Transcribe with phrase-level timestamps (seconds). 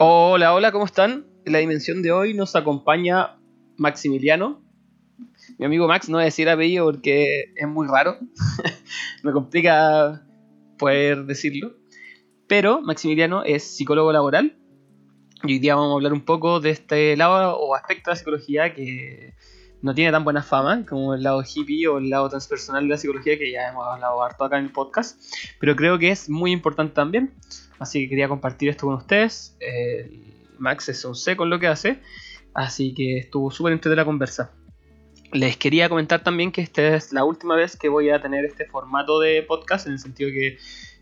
[0.00, 1.26] Hola, hola, ¿cómo están?
[1.44, 3.36] En la dimensión de hoy nos acompaña
[3.76, 4.62] Maximiliano.
[5.58, 8.16] Mi amigo Max, no voy a decir apellido porque es muy raro.
[9.24, 10.22] Me complica
[10.78, 11.74] poder decirlo.
[12.46, 14.56] Pero Maximiliano es psicólogo laboral.
[15.42, 18.18] Y hoy día vamos a hablar un poco de este lado o aspecto de la
[18.18, 19.34] psicología que
[19.82, 22.96] no tiene tan buena fama como el lado hippie o el lado transpersonal de la
[22.98, 25.20] psicología que ya hemos hablado harto acá en el podcast.
[25.60, 27.32] Pero creo que es muy importante también
[27.78, 29.56] Así que quería compartir esto con ustedes.
[30.58, 32.00] Max es un C con lo que hace.
[32.54, 34.52] Así que estuvo súper entretenida la conversa.
[35.32, 38.64] Les quería comentar también que esta es la última vez que voy a tener este
[38.64, 40.56] formato de podcast, en el sentido que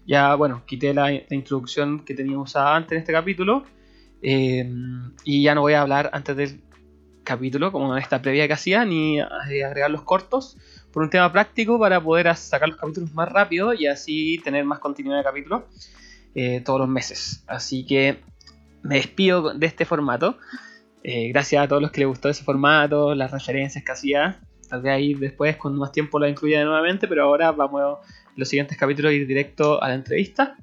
[0.05, 3.65] ya, bueno, quité la, introducción que teníamos antes en este capítulo.
[4.23, 4.69] Eh,
[5.25, 6.61] y ya no voy a hablar antes del
[7.27, 10.57] capítulo, como en esta previa que hacía, ni agregar los cortos,
[10.93, 14.79] por un tema práctico para poder sacar los capítulos más rápido y así tener más
[14.79, 15.63] continuidad de capítulos.
[16.39, 17.43] Eh, todos los meses.
[17.47, 18.21] Así que
[18.83, 20.37] me despido de este formato.
[21.03, 24.41] Eh, gracias a todos los que les gustó ese formato, las referencias que hacía.
[24.69, 28.51] Tal vez ahí después con más tiempo la incluya nuevamente, pero ahora vamos en los
[28.51, 30.59] siguientes capítulos a ir directo a la entrevista.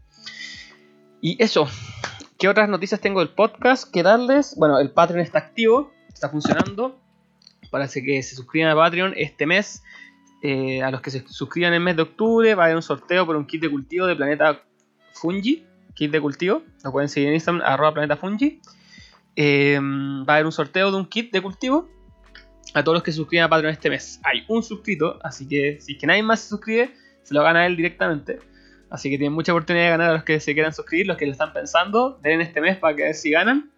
[1.22, 1.68] Y eso,
[2.38, 4.56] ¿qué otras noticias tengo del podcast que darles?
[4.58, 7.00] Bueno, el Patreon está activo, está funcionando.
[7.72, 9.84] Parece que se suscriban a Patreon este mes.
[10.42, 12.82] Eh, a los que se suscriban en el mes de octubre va a haber un
[12.82, 14.62] sorteo por un kit de cultivo de Planeta
[15.14, 16.64] Fungi, kit de cultivo.
[16.84, 18.62] Lo pueden seguir en Instagram, arroba planeta Fungi.
[19.36, 21.88] Em, va a haber un sorteo de un kit de cultivo
[22.74, 24.20] a todos los que se suscriban a Patreon este mes.
[24.24, 27.66] Hay un suscrito, así que si es que nadie más se suscribe, se lo gana
[27.66, 28.40] él directamente.
[28.90, 31.26] Así que tienen mucha oportunidad de ganar a los que se quieran suscribir, los que
[31.26, 32.20] lo están pensando.
[32.22, 33.72] Den este mes para que a ver si ganan.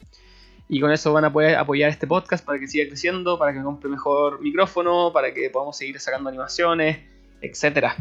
[0.68, 3.62] Y con eso van a poder apoyar este podcast para que siga creciendo, para que
[3.62, 7.00] compre mejor micrófono, para que podamos seguir sacando animaciones,
[7.42, 7.96] etcétera.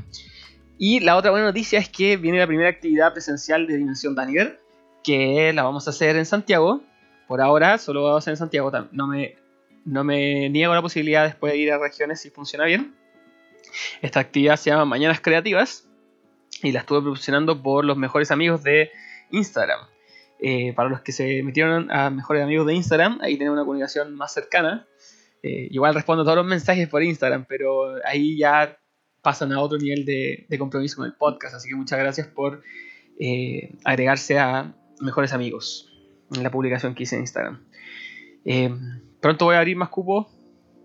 [0.78, 4.58] Y la otra buena noticia es que viene la primera actividad presencial de Dimensión Daniel,
[5.02, 6.80] que la vamos a hacer en Santiago.
[7.28, 8.72] Por ahora solo vamos a hacer en Santiago.
[8.92, 9.36] No me,
[9.84, 12.94] no me niego la posibilidad después de ir a regiones si funciona bien.
[14.02, 15.86] Esta actividad se llama Mañanas Creativas
[16.62, 18.90] y la estuve proporcionando por los mejores amigos de
[19.30, 19.80] Instagram.
[20.38, 24.14] Eh, para los que se metieron a mejores amigos de Instagram, ahí tienen una comunicación
[24.14, 24.86] más cercana.
[25.42, 28.78] Eh, igual respondo todos los mensajes por Instagram, pero ahí ya
[29.22, 31.54] pasan a otro nivel de, compromiso con el podcast.
[31.54, 32.62] Así que muchas gracias por
[33.18, 35.90] eh, agregarse a mejores amigos
[36.34, 37.64] en la publicación que hice en Instagram.
[39.20, 40.26] Pronto voy a abrir más cupos,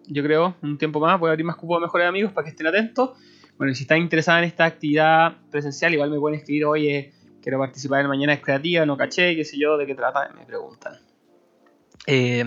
[0.07, 2.51] yo creo, un tiempo más, voy a abrir más cupos a mejores amigos para que
[2.51, 3.17] estén atentos.
[3.57, 7.11] Bueno, si están interesados en esta actividad presencial, igual me pueden escribir, oye,
[7.41, 10.45] quiero participar en Mañana es Creativa, no caché, qué sé yo, de qué trata, me
[10.45, 10.93] preguntan.
[12.07, 12.43] Eh,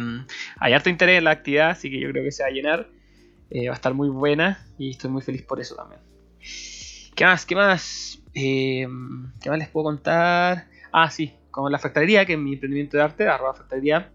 [0.59, 2.89] hay harto interés en la actividad, así que yo creo que se va a llenar.
[3.55, 6.01] Eh, va a estar muy buena y estoy muy feliz por eso también.
[7.15, 7.45] ¿Qué más?
[7.45, 8.23] ¿Qué más?
[8.35, 8.87] Eh,
[9.43, 10.69] ¿Qué más les puedo contar?
[10.91, 14.11] Ah, sí, como la factoría, que es mi emprendimiento de arte, arroba factoría,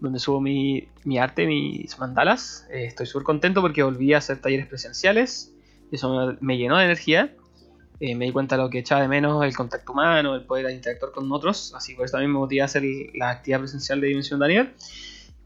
[0.00, 0.88] donde subo mi,
[1.20, 2.66] arte, mis mandalas.
[2.70, 5.54] Eh, estoy súper contento porque volví a hacer talleres presenciales.
[5.92, 7.34] Eso me, llenó de energía.
[8.00, 11.12] Me di cuenta de lo que echaba de menos el contacto humano, el poder interactuar
[11.12, 11.74] con otros.
[11.74, 14.72] Así que por eso también me motivé a hacer la actividad presencial de Dimensión Daniel.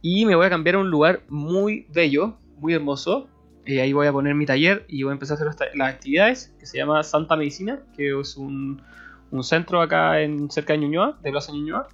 [0.03, 3.29] Y me voy a cambiar a un lugar muy bello, muy hermoso.
[3.65, 6.53] Eh, ahí voy a poner mi taller y voy a empezar a hacer las actividades,
[6.59, 8.83] que se llama Santa Medicina, que es un,
[9.43, 11.89] centro acá en cerca de Ñuñoa, de Plaza Ñuñoa,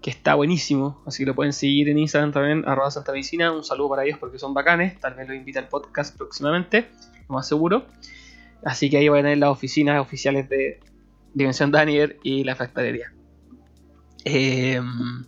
[0.00, 3.64] que está buenísimo, así que lo pueden seguir en Instagram también, arroba Santa Medicina, un
[3.64, 6.88] saludo para ellos porque son bacanes, tal vez los invita al podcast próximamente,
[7.28, 7.84] lo más seguro.
[8.64, 10.80] Así que ahí voy a tener las oficinas oficiales de
[11.34, 13.12] Dimensión Daniel y la factorería.
[14.24, 15.24] Em,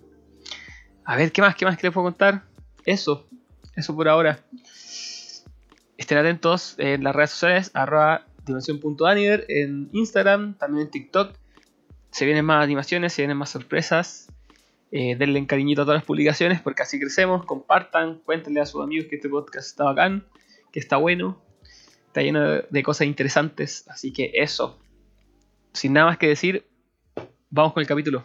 [1.05, 1.55] a ver, ¿qué más?
[1.55, 2.45] ¿Qué más que les puedo contar?
[2.85, 3.29] Eso,
[3.77, 4.45] eso por ahora.
[5.97, 8.27] Estén atentos en las redes sociales, arroba
[9.49, 11.35] en Instagram, también en TikTok.
[12.11, 14.29] Se vienen más animaciones, se vienen más sorpresas.
[14.93, 17.47] Eh, denle cariñito a todas las publicaciones porque así crecemos.
[17.47, 20.27] Compartan, cuéntenle a sus amigos que este podcast está bacán,
[20.73, 21.41] que está bueno,
[22.10, 23.87] está lleno de cosas interesantes.
[23.88, 24.78] Así que eso.
[25.72, 26.66] Sin nada más que decir,
[27.50, 28.25] vamos con el capítulo.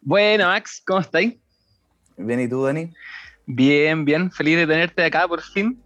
[0.00, 1.34] Bueno, Max, ¿cómo estáis?
[2.16, 2.92] Bien, ¿y tú, Dani?
[3.46, 5.82] Bien, bien, feliz de tenerte acá por fin.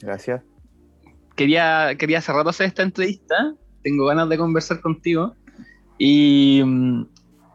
[0.00, 0.42] Gracias.
[1.34, 5.34] Quería, quería hace rato hacer esta entrevista, tengo ganas de conversar contigo
[5.98, 7.02] y mm,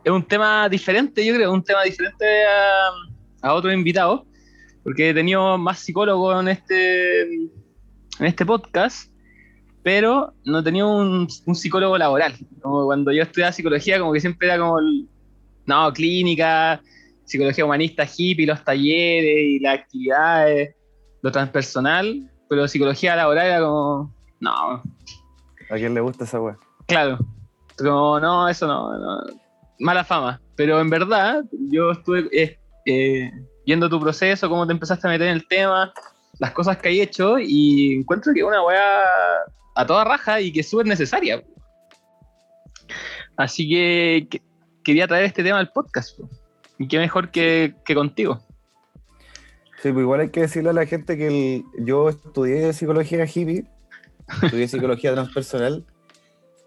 [0.04, 4.24] es un tema diferente, yo creo, un tema diferente a, a otros invitados,
[4.84, 7.52] porque he tenido más psicólogos en este, en
[8.20, 9.13] este podcast,
[9.84, 12.34] pero no tenido un, un psicólogo laboral.
[12.62, 15.08] Como cuando yo estudiaba psicología, como que siempre era como, el,
[15.66, 16.82] no, clínica,
[17.26, 20.76] psicología humanista, hippie, los talleres y las actividades,
[21.22, 24.84] lo transpersonal, pero psicología laboral era como, no.
[25.70, 26.58] ¿A quién le gusta esa weá?
[26.88, 27.18] Claro,
[27.78, 29.24] como, no, eso no, no,
[29.80, 30.40] mala fama.
[30.56, 33.32] Pero en verdad, yo estuve eh, eh,
[33.66, 35.92] viendo tu proceso, cómo te empezaste a meter en el tema,
[36.40, 39.04] las cosas que hay hecho, y encuentro que una weá
[39.76, 41.44] a toda raja y que es súper necesaria.
[43.38, 44.42] Así que, que,
[44.84, 46.18] quería traer este tema al podcast.
[46.18, 46.30] po.
[46.78, 48.42] Y qué mejor que, que contigo.
[49.82, 53.66] Sí, pues igual hay que decirle a la gente que el- yo estudié psicología hippie,
[54.44, 55.86] estudié psicología transpersonal,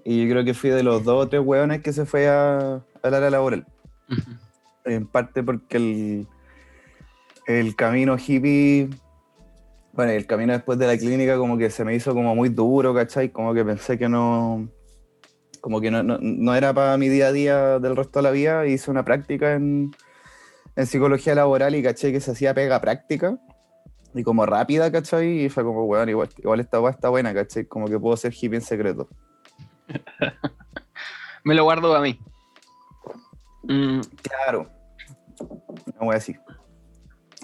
[0.05, 2.82] y yo creo que fui de los dos o tres hueones que se fue a,
[3.02, 3.67] al área laboral.
[4.85, 6.26] En parte porque el,
[7.47, 8.88] el camino hippie,
[9.97, 12.95] bueno, el camino después de la clínica como que se me hizo como muy duro,
[12.95, 13.31] ¿cachai?
[13.31, 14.69] Como que pensé que no,
[15.61, 18.31] como que no, no- no era para mi día a día del resto de la
[18.31, 18.67] vida.
[18.67, 19.91] Hice una práctica en,
[20.77, 23.39] en psicología laboral y caché que se hacía pega práctica
[24.15, 25.45] y como rápida, ¿cachai?
[25.45, 27.65] Y fue como, weón, igual, igual esta weá está buena, ¿cachai?
[27.67, 29.09] Como que puedo ser hippie en secreto.
[31.45, 32.19] Me lo guardo para mí.
[33.65, 34.69] Mm, Claro.
[35.87, 36.35] Una weá así.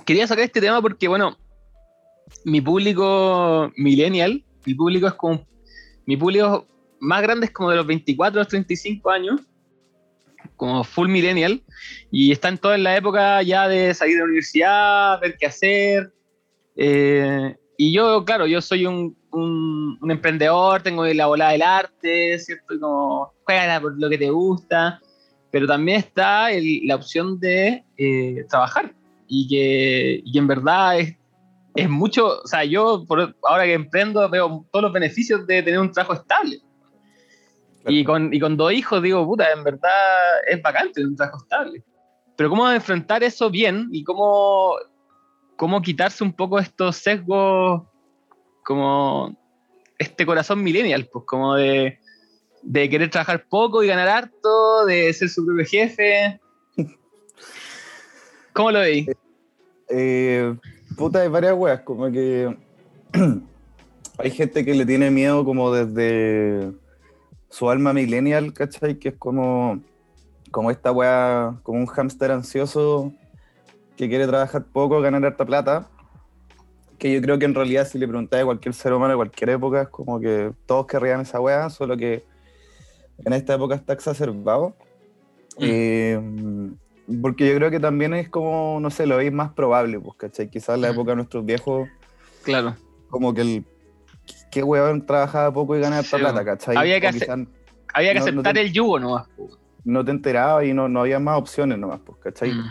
[0.05, 1.37] quería sacar este tema porque, bueno,
[2.44, 5.46] mi público millennial, mi público es como.
[6.06, 6.67] Mi público
[7.00, 9.40] más grande es como de los 24 a los 35 años,
[10.56, 11.62] como full millennial,
[12.11, 16.12] y están todos en la época ya de salir de la universidad, ver qué hacer.
[16.76, 22.38] eh, y yo, claro, yo soy un, un- un emprendedor, tengo la bola del arte,
[22.38, 22.79] ¿cierto?
[22.81, 25.00] Como juega por lo que te gusta,
[25.50, 28.94] pero también está el- la opción de eh, trabajar
[29.26, 31.17] y que, y en verdad es,
[31.75, 35.81] es mucho, o sea, yo por, ahora que emprendo veo todos los beneficios de tener
[35.81, 36.61] un trabajo estable.
[37.87, 39.91] Y con, y con dos hijos digo, puta, en verdad
[40.47, 41.83] es bacán tener un trabajo estable.
[42.37, 44.77] Pero cómo enfrentar eso bien y cómo,
[45.57, 47.83] cómo quitarse un poco estos sesgos,
[48.65, 49.37] como
[49.99, 51.99] este corazón millennial, pues como de,
[52.63, 56.41] de querer trabajar poco y ganar harto, de ser su propio jefe.
[58.53, 59.09] ¿Cómo lo veis?
[59.89, 60.55] Eh,
[60.97, 62.56] puta, hay varias weas, como que
[64.19, 66.73] hay gente que le tiene miedo como desde
[67.49, 68.99] su alma millennial, ¿cachai?
[68.99, 69.81] Que es como,
[70.50, 73.12] como esta wea, como un hámster ansioso
[73.97, 75.89] que quiere trabajar poco, ganar harta plata.
[76.99, 79.50] Que yo creo que en realidad si le preguntáis a cualquier ser humano de cualquier
[79.50, 82.25] época, es como que todos querrían esa wea, solo que
[83.25, 84.75] en esta época está exacerbado.
[85.59, 85.62] Mm.
[85.62, 86.73] Eh,
[87.21, 90.49] porque yo creo que también es como, no sé, lo veis más probable, pues, ¿cachai?
[90.49, 91.89] Quizás en la época de nuestros viejos,
[92.45, 92.77] Claro.
[93.11, 93.65] como que el.
[94.51, 96.77] ¿Qué weón trabajaba poco y ganaba Sí, plata, cachai?
[96.77, 97.09] Había que
[97.95, 99.29] Había que No, no aceptar te- el yugo nomás.
[99.37, 99.49] po.
[99.85, 102.53] no te enterabas y no, no había más opciones nomás, pues, ¿cachai?
[102.53, 102.65] Mm.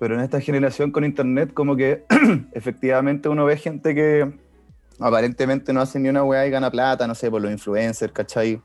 [0.00, 2.04] Pero en esta generación con internet, como que
[2.52, 4.32] efectivamente uno ve gente que
[5.00, 8.60] aparentemente no hace ni una weá y gana plata, no sé, por los influencers, ¿cachai?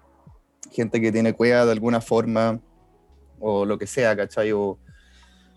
[0.72, 2.60] Gente que tiene cueva de alguna forma,
[3.40, 4.52] o lo que sea, ¿cachai?
[4.52, 4.78] O,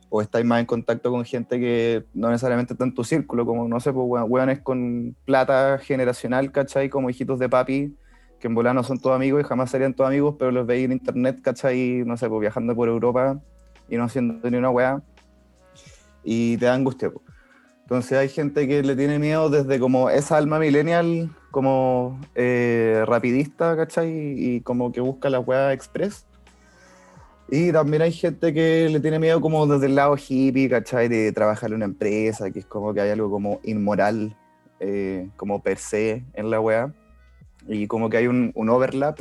[0.09, 3.67] o estáis más en contacto con gente que no necesariamente está en tu círculo, como,
[3.69, 6.89] no sé, pues weones con plata generacional, ¿cachai?
[6.89, 7.97] Como hijitos de papi,
[8.39, 10.85] que en volar no son todos amigos y jamás serían todos amigos, pero los veis
[10.85, 12.03] en internet, ¿cachai?
[12.05, 13.41] No sé, pues viajando por Europa
[13.89, 15.03] y no haciendo ni una weá
[16.25, 17.11] y te da angustia.
[17.11, 17.23] po.
[17.83, 23.77] Entonces hay gente que le tiene miedo desde como esa alma millennial, como eh, rapidista,
[23.77, 24.11] ¿cachai?
[24.11, 26.27] Y como que busca la weá express.
[27.55, 31.09] Y también hay gente que le tiene miedo como desde el lado hippie, ¿cachai?
[31.09, 34.35] De trabajar en una empresa, que es como que hay algo como inmoral,
[34.81, 36.95] eh, como per se en la weá.
[37.69, 39.21] Y como que hay un, un overlap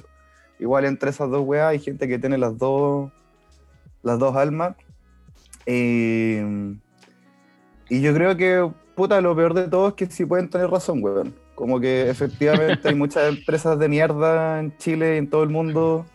[0.59, 1.71] igual entre esas dos weas.
[1.71, 3.11] Hay gente que tiene las dos,
[4.01, 4.77] las dos almas.
[5.65, 6.73] Eh,
[7.89, 11.03] y yo creo que, puta, lo peor de todo es que sí pueden tener razón,
[11.03, 11.35] weón.
[11.53, 16.05] Como que efectivamente hay muchas empresas de mierda en Chile y en todo el mundo.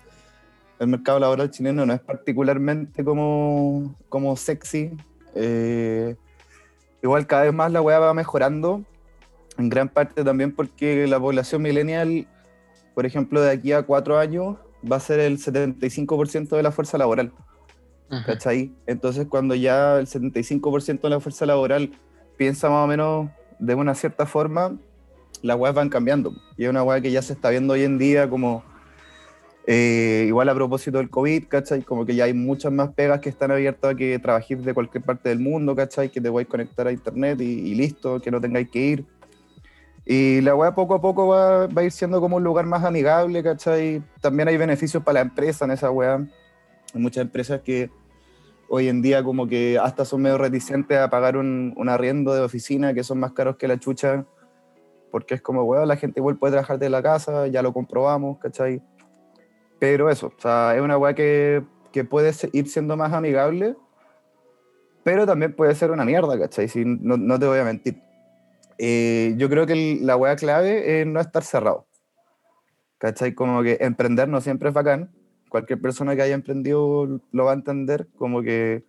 [0.78, 4.92] El mercado laboral chileno no es particularmente como, como sexy.
[5.34, 6.16] Eh,
[7.02, 8.84] igual cada vez más la weá va mejorando.
[9.58, 12.26] En gran parte también porque la población millennial,
[12.94, 14.56] por ejemplo, de aquí a cuatro años,
[14.90, 17.32] va a ser el 75% de la fuerza laboral.
[18.24, 18.72] ¿cachai?
[18.86, 21.90] Entonces cuando ya el 75% de la fuerza laboral
[22.36, 24.76] piensa más o menos de una cierta forma,
[25.42, 26.32] las weas van cambiando.
[26.56, 28.64] Y es una wea que ya se está viendo hoy en día como
[29.68, 31.82] Eh, igual a propósito del COVID, ¿cachai?
[31.82, 35.02] Como que ya hay muchas más pegas que están abiertas a que trabajéis de cualquier
[35.02, 36.08] parte del mundo, ¿cachai?
[36.08, 39.04] Que te a conectar a internet y, listo, que no tengáis que ir.
[40.04, 42.84] Y la web poco a poco va, va, a ir siendo como un lugar más
[42.84, 44.00] amigable, ¿cachai?
[44.20, 46.28] También hay beneficios para la empresa en esa web.
[46.94, 47.90] Hay muchas empresas que
[48.68, 52.40] hoy en día como que hasta son medio reticentes a pagar un, un arriendo de
[52.40, 54.26] oficina que son más caros que la chucha,
[55.10, 58.38] porque es como, weón, la gente igual puede trabajar de la casa, ya lo comprobamos,
[58.38, 58.80] ¿cachai?
[59.78, 63.76] Pero eso, o sea, es una weá que, que puede ir siendo más amigable,
[65.02, 66.68] pero también puede ser una mierda, ¿cachai?
[66.68, 68.02] Si, no, no te voy a mentir.
[68.78, 71.86] Eh, yo creo que la weá clave es no estar cerrado.
[72.98, 73.34] ¿Cachai?
[73.34, 75.10] Como que emprender no siempre es bacán.
[75.50, 78.08] Cualquier persona que haya emprendido lo va a entender.
[78.16, 78.84] Como que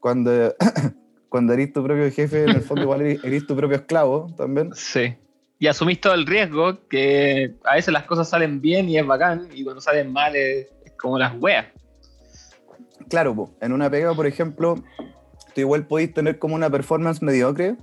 [0.00, 0.54] cuando,
[1.28, 4.72] cuando eres tu propio jefe, en el fondo igual eres tu propio esclavo también.
[4.74, 5.16] Sí
[5.64, 9.48] y asumís todo el riesgo, que a veces las cosas salen bien y es bacán,
[9.54, 11.64] y cuando salen mal es, como las weas.
[13.08, 14.74] Claro, en una pega, por ejemplo,
[15.54, 17.76] tú igual podéis tener como una performance mediocre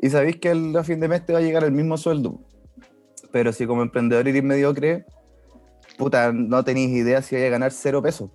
[0.00, 2.40] y sabéis que a fin de mes te va a llegar el mismo sueldo.
[3.30, 5.04] Pero si como emprendedor eres mediocre,
[5.98, 8.30] puta, no tenéis idea si vais a ganar cero pesos,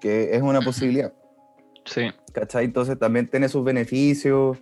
[0.00, 1.12] que es una posibilidad.
[1.84, 2.06] Sí.
[2.32, 2.64] ¿Cachai?
[2.64, 4.56] Entonces también tiene sus beneficios.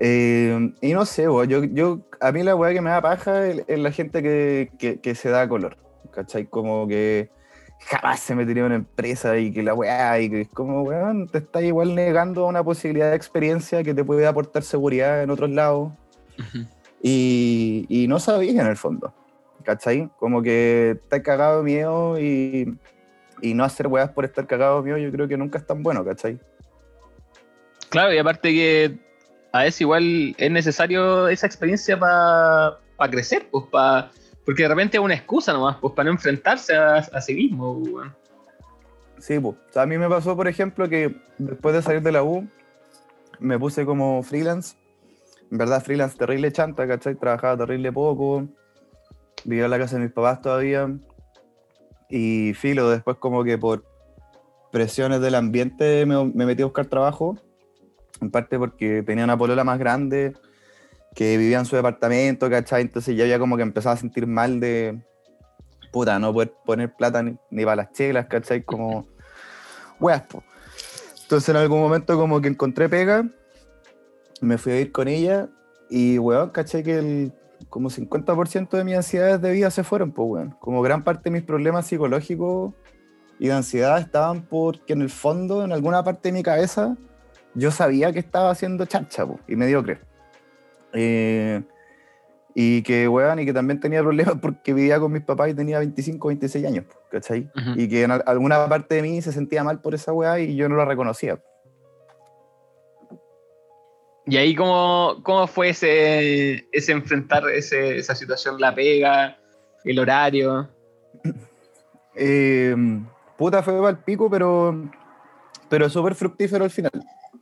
[0.00, 3.64] Eh, y no sé, yo, yo, a mí la weá que me da paja es,
[3.68, 5.76] la gente que, que, se da color,
[6.12, 6.46] ¿cachai?
[6.46, 7.30] Como que
[7.80, 11.26] jamás se metería en una empresa y que la weá, y que es como, weón,
[11.26, 15.50] te está igual negando una posibilidad de experiencia que te puede aportar seguridad en otros
[15.50, 15.92] lados.
[17.02, 19.12] y, y, no sabías en el fondo,
[19.64, 20.08] ¿cachai?
[20.20, 22.78] Como que estás cagado de miedo y,
[23.42, 25.82] y no hacer weas por estar cagado de miedo, yo creo que nunca es tan
[25.82, 26.38] bueno, ¿cachai?
[27.90, 29.07] Claro, y aparte que
[29.52, 32.78] a veces igual es necesario esa experiencia para
[33.10, 34.10] crecer, pues, para
[34.44, 37.82] porque de repente es una excusa nomás, pues, para no enfrentarse a, sí mismo.
[37.82, 38.10] Pues,
[39.18, 39.56] sí, pues.
[39.76, 42.48] a mí me pasó, por ejemplo, que después de salir de la U,
[43.40, 44.74] me puse como freelance.
[45.50, 47.14] En verdad, freelance terrible chanta, ¿cachai?
[47.16, 48.48] Trabajaba terrible poco.
[49.44, 50.96] Vivía en la casa de mis papás todavía.
[52.08, 53.84] Y filo, después como que por
[54.72, 57.36] presiones del ambiente me, me metí a buscar trabajo
[58.20, 60.34] en parte porque tenía una polola más grande
[61.14, 62.82] que vivía en su departamento, ¿cachai?
[62.82, 65.00] Entonces ya había como que empezaba a sentir mal de,
[65.90, 68.62] puta, no poder poner plata ni, para las chelas, ¿cachai?
[68.62, 69.06] Como,
[70.00, 70.22] weas,
[71.22, 73.26] Entonces en algún momento como que encontré pega,
[74.40, 75.48] me fui a ir con ella
[75.90, 76.82] y, weón, ¿cachai?
[76.82, 77.32] Que el,
[77.68, 80.56] como 50% de mis ansiedades de vida se fueron, pues, weón.
[80.60, 82.74] Como gran parte de mis problemas psicológicos
[83.38, 86.96] y de ansiedad estaban porque en el fondo, en alguna parte de mi cabeza,
[87.58, 89.98] yo sabía que estaba haciendo charcha y mediocre.
[90.92, 91.62] Eh,
[92.54, 95.78] y que, weón, y que también tenía problemas porque vivía con mis papás y tenía
[95.78, 97.50] 25, 26 años, ¿cachai?
[97.76, 100.68] Y que en alguna parte de mí se sentía mal por esa weá y yo
[100.68, 101.38] no la reconocía.
[104.26, 109.38] ¿Y ahí cómo, cómo fue ese, ese enfrentar esa situación, la pega,
[109.84, 110.68] el horario?
[112.14, 112.76] Eh,
[113.38, 114.90] puta, fue el pico, pero,
[115.70, 116.92] pero súper fructífero al final.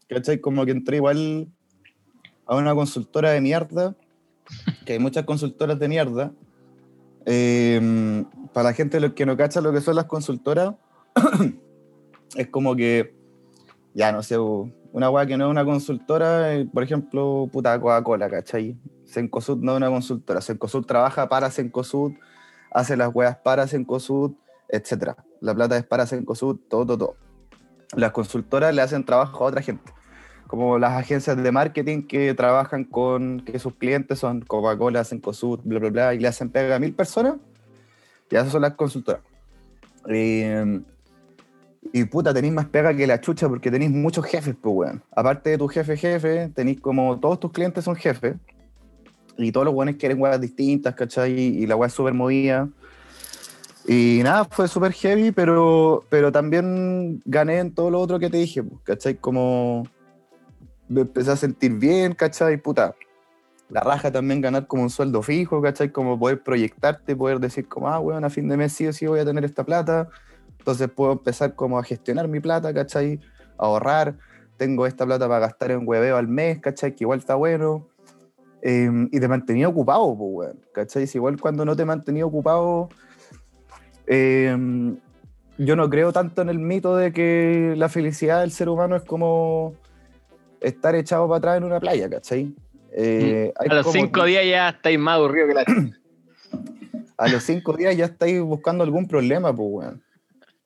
[0.09, 0.41] ¿Cachai?
[0.41, 1.49] Como que entré igual
[2.47, 3.97] a una consultora de mierda,
[4.85, 6.33] que hay muchas consultoras de mierda.
[7.25, 10.75] Em, para la gente que no cacha lo que son las consultoras,
[12.37, 13.17] es como que,
[13.95, 18.31] ya no sé, una weá que no es una consultora, eh, por ejemplo, puta Coca-Cola,
[18.31, 18.79] ¿cachai?
[19.05, 22.13] Sencosud no es una consultora, Sencosud trabaja para Sencosud,
[22.71, 24.33] hace las weas para Sencosud,
[24.69, 25.15] etc.
[25.41, 27.26] La plata es para Sencosud, todo, todo, todo.
[27.95, 29.93] Las consultoras le hacen trabajo a otra gente
[30.47, 35.79] como las agencias de marketing que trabajan con que sus clientes son Coca-Cola, Cencosud, bla,
[35.81, 37.37] bla, bla, y le hacen pega a mil personas,
[38.31, 39.23] y esas son las consultoras.
[40.09, 45.03] y puta, tenéis más pega que la chucha porque tenéis muchos jefes, pues, weón.
[45.15, 48.37] Aparte de tu jefe, jefe, tenéis como todos tus clientes son jefes,
[49.39, 51.33] y todos los buenos quieren weas distintas, ¿cachai?
[51.33, 52.69] Y la wea es súper movida.
[53.89, 58.39] Y nada, fue súper heavy, pero, pero también gané en todo lo otro que te
[58.39, 59.15] dije, pues, ¿cachai?
[59.17, 59.85] Como
[60.89, 62.57] me empecé a sentir bien, ¿cachai?
[62.57, 62.97] Puta,
[63.69, 65.93] la raja también ganar como un sueldo fijo, ¿cachai?
[65.93, 69.07] Como poder proyectarte, poder decir como, ah, bueno, a fin de mes sí o sí
[69.07, 70.09] voy a tener esta plata,
[70.59, 73.21] entonces puedo empezar como a gestionar mi plata, ¿cachai?
[73.57, 74.17] Ahorrar,
[74.57, 76.95] tengo esta plata para gastar en hueveo al mes, ¿cachai?
[76.95, 77.87] Que igual está bueno.
[78.63, 81.07] Em, y te mantenía ocupado, pues, weón, ¿cachai?
[81.07, 82.89] Si igual cuando no te mantenía ocupado,
[84.07, 84.97] em,
[85.59, 89.03] yo no creo tanto en el mito de que la felicidad del ser humano es
[89.03, 89.75] como
[90.61, 92.55] estar echado para atrás en una playa, ¿cachai?
[92.93, 95.65] Eh, a los cinco días ya estáis más aburrido que la
[97.19, 100.03] a los cinco días ya estáis buscando algún problema, pues, weón.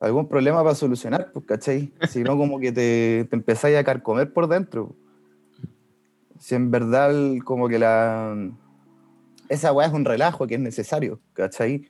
[0.01, 1.93] Algún problema para solucionar, pues, ¿cachai?
[2.09, 4.95] Si no, como que te, te empezáis a carcomer por dentro.
[6.39, 7.13] Si en verdad,
[7.45, 8.35] como que la.
[9.49, 11.89] Esa weá es un relajo que es necesario, ¿cachai?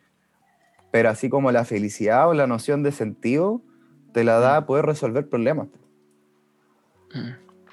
[0.90, 3.62] Pero así como la felicidad o la noción de sentido
[4.12, 5.68] te la da poder resolver problemas.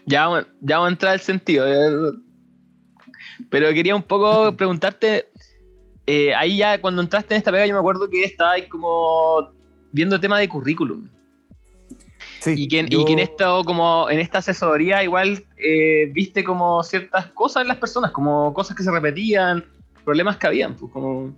[0.06, 1.66] Ya, vamos- ya vamos a entrar al sentido.
[3.50, 5.28] Pero quería un poco preguntarte,
[6.06, 9.50] eh, ahí ya cuando entraste en esta pega yo me acuerdo que estabas como
[9.92, 11.10] viendo tema de currículum.
[12.40, 16.44] Sí, Y que, yo- y que en esto, como en esta asesoría, igual eh, viste
[16.44, 19.66] como ciertas cosas en las personas, como cosas que se repetían,
[20.06, 21.34] problemas que habían, pues como.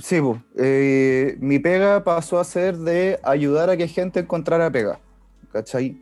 [0.00, 0.20] Sí.
[0.56, 4.98] Eh, mi pega pasó a ser de ayudar a que gente encontrara pega.
[5.52, 6.00] ¿Cachai?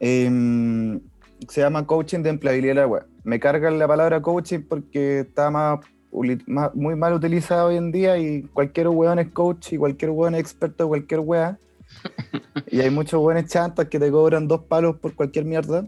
[0.00, 1.00] Em,
[1.48, 3.06] se llama coaching de empleabilidad de la web.
[3.24, 5.80] Me cargan la palabra coaching porque está más,
[6.12, 10.40] muy mal utilizada hoy en día y cualquier weón es coach y cualquier weón es
[10.40, 11.58] experto de cualquier wea.
[12.70, 15.86] y hay muchos weones chantas que te cobran dos palos por cualquier mierda.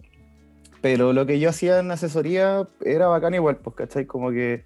[0.80, 4.06] Pero lo que yo hacía en asesoría era bacán igual, pues, ¿cachai?
[4.06, 4.64] Como que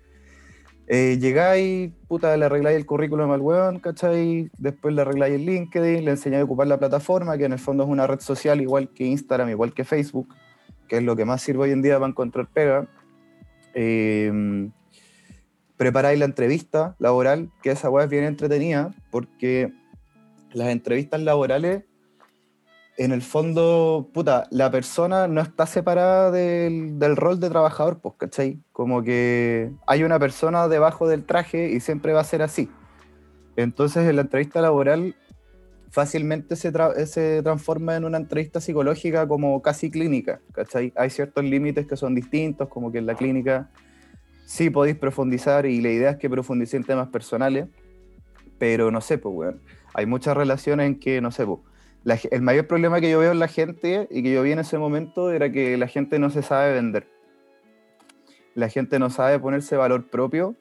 [0.88, 4.50] eh, llegáis, puta, le arregláis el currículum al weón, ¿cachai?
[4.58, 7.84] Después le arregláis el LinkedIn, le enseñáis a ocupar la plataforma, que en el fondo
[7.84, 10.34] es una red social igual que Instagram, igual que Facebook,
[10.88, 12.88] que es lo que más sirve hoy en día para encontrar pega.
[13.74, 14.70] Eh,
[15.76, 19.72] preparáis la entrevista laboral, que esa weá es bien entretenida, porque
[20.52, 21.84] las entrevistas laborales,
[22.98, 28.14] en el fondo, puta, la persona no está separada del, del rol de trabajador, pues,
[28.18, 28.60] ¿cachai?
[28.72, 32.70] Como que hay una persona debajo del traje y siempre va a ser así.
[33.56, 35.14] Entonces, en la entrevista laboral
[35.90, 40.92] fácilmente se, tra- se transforma en una entrevista psicológica como casi clínica, ¿cachai?
[40.96, 43.70] Hay ciertos límites que son distintos, como que en la clínica
[44.46, 47.68] sí podéis profundizar y la idea es que profundicéis en temas personales,
[48.58, 49.60] pero no sé, pues, weón.
[49.94, 51.60] Hay muchas relaciones en que, no sé, pues,
[52.04, 54.58] la el mayor problema que yo veo en la gente y que yo vi en
[54.58, 57.06] ese momento era que la gente no se sabe vender.
[58.54, 60.56] La gente no sabe ponerse valor propio,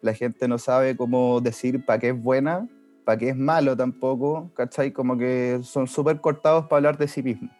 [0.00, 2.68] la gente no sabe cómo decir para qué es buena,
[3.04, 4.92] para qué es malo tampoco, ¿cachai?
[4.92, 7.50] Como que son súper cortados para hablar de sí mismo.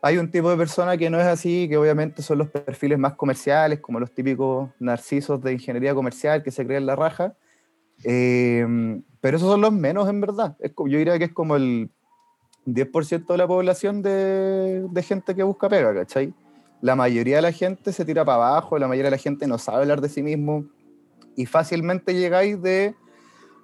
[0.00, 3.14] Hay un tipo de persona que no es así, que obviamente son los perfiles más
[3.14, 7.36] comerciales, como los típicos narcisos de ingeniería comercial que se creen la raja.
[8.04, 8.66] Eh,
[9.20, 10.56] pero esos son los menos en verdad.
[10.60, 11.90] Yo diría que es como el
[12.66, 16.32] 10% de la población de, gente que busca pega, ¿cachai?
[16.80, 19.58] La mayoría de la gente se tira para abajo, la mayoría de la gente no
[19.58, 20.64] sabe hablar de sí mismo
[21.36, 22.94] y fácilmente llegáis de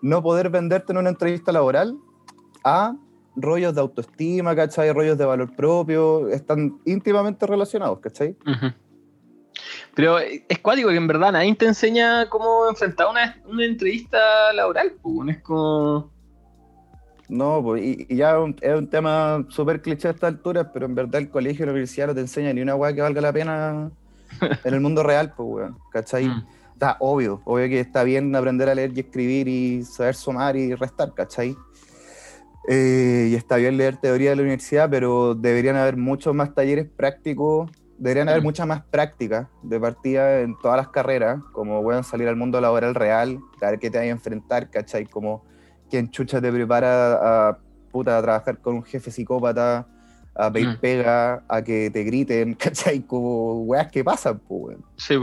[0.03, 1.99] no poder venderte en una entrevista laboral
[2.65, 2.95] a
[3.35, 4.93] rollos de autoestima, ¿cachai?
[4.93, 8.37] Rollos de valor propio, están íntimamente relacionados, ¿cachai?
[8.47, 8.73] Ujú.
[9.95, 14.93] Pero es cuático que en verdad nadie te enseña cómo enfrentar una, una entrevista laboral,
[15.03, 16.18] pues, es como.
[17.29, 20.73] No, pues, y, y ya es un, es un tema súper cliché a esta altura,
[20.73, 23.03] pero en verdad el colegio y la universidad no te enseñan ni una weá que
[23.03, 23.91] valga la pena
[24.65, 26.27] en el mundo real, pues, weón, ¿cachai?
[26.27, 26.47] Mm.
[26.73, 30.75] Está obvio, obvio que está bien aprender a leer y escribir y saber sumar y
[30.75, 31.57] restar, ¿cachai?
[32.69, 36.87] Eh, y está bien leer teoría de la universidad, pero deberían haber muchos más talleres
[36.87, 38.45] prácticos, deberían haber Mm.
[38.45, 42.95] muchas más prácticas de partida en todas las carreras, como puedan salir al mundo laboral
[42.95, 45.07] real, a ver qué te hay a enfrentar, ¿cachai?
[45.07, 45.45] Como
[45.91, 47.59] quién chucha te prepara a,
[47.91, 49.87] puta, a trabajar con un jefe psicópata,
[50.35, 50.77] a pedir Mm.
[50.81, 53.01] pega, a que te griten, ¿cachai?
[53.01, 55.17] Como weas que pasan, pues, Sí,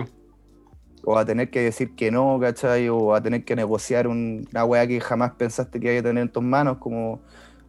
[1.04, 2.89] o a tener que decir que no, ¿cachai?
[2.89, 6.23] O a tener que negociar un- una weá que jamás pensaste que iba a tener
[6.23, 7.19] en tus manos, como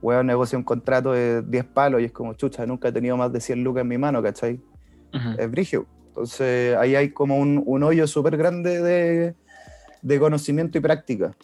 [0.03, 3.33] weón negocia un contrato de 10 palos y es como, chucha, nunca he tenido más
[3.33, 4.61] de 100 lucas en mi mano, ¿cachai?
[5.39, 5.87] Es brigio.
[6.09, 9.35] Entonces ahí hay como un, un hoyo súper grande de,
[10.03, 11.35] de conocimiento y práctica.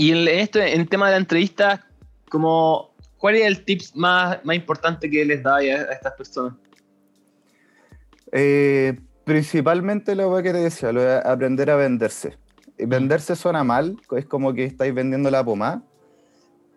[0.00, 1.86] Y en, esto, en tema de la entrevista,
[2.30, 6.54] como, ¿cuál es el tips más, más importante que les da a, estas personas?
[8.32, 12.38] Eh, principalmente lo que te decía, lo de aprender a venderse.
[12.78, 15.82] Y venderse suena mal, es como que estáis vendiendo la pomada,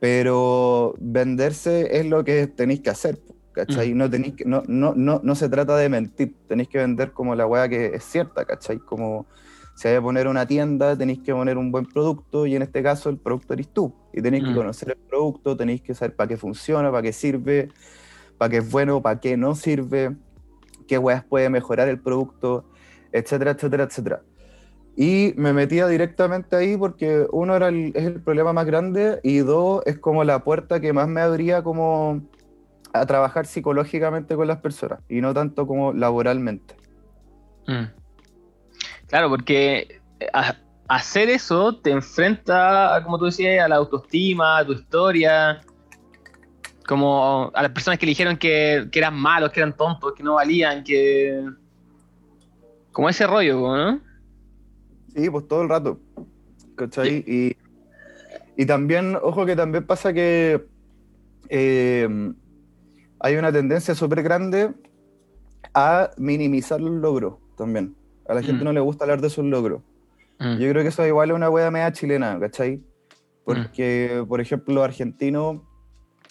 [0.01, 3.19] pero venderse es lo que tenéis que hacer,
[3.53, 3.93] ¿cachai?
[3.93, 7.35] No, tenéis que- no, no, no, no se trata de mentir, tenéis que vender como
[7.35, 8.79] la weá que es cierta, ¿cachai?
[8.79, 9.27] Como
[9.75, 12.83] si hay que poner una tienda, tenéis que poner un buen producto y en este
[12.83, 13.93] caso el producto eres tú.
[14.13, 14.55] Y tenéis que Mm.
[14.55, 17.69] conocer el producto, tenéis que saber para qué funciona, para qué sirve,
[18.37, 20.15] para qué es bueno, para qué no sirve,
[20.87, 22.65] qué weas puede mejorar el producto,
[23.11, 24.21] etcétera, etcétera, etcétera.
[24.95, 29.39] Y me metía directamente ahí porque uno era el, es el problema más grande y
[29.39, 32.21] dos es como la puerta que más me abría como
[32.93, 36.75] a trabajar psicológicamente con las personas y no tanto como laboralmente.
[37.67, 38.02] Mm.
[39.13, 40.01] Claro, porque
[40.33, 40.55] a-
[40.87, 45.61] hacer eso te enfrenta, como tú decías, a la autoestima, a tu historia,
[46.87, 50.33] como a las personas que eligieron que, que eran malos, que eran tontos, que no
[50.33, 51.45] valían, que...
[52.91, 54.01] Como ese rollo, ¿no?
[55.15, 55.99] Sí, pues todo el rato.
[56.75, 57.23] ¿Cachai?
[57.27, 57.55] Y,
[58.57, 60.65] y también, ojo que también pasa que
[61.49, 62.33] eh,
[63.19, 64.73] hay una tendencia súper grande
[65.75, 67.95] a minimizar los logros también.
[68.27, 68.65] A la gente Mm.
[68.65, 69.81] no le gusta hablar de sus logros.
[70.39, 70.57] Mm.
[70.57, 72.81] Yo creo que eso igual es una wea media chilena, ¿cachai?
[73.45, 75.57] Porque, por ejemplo, los argentinos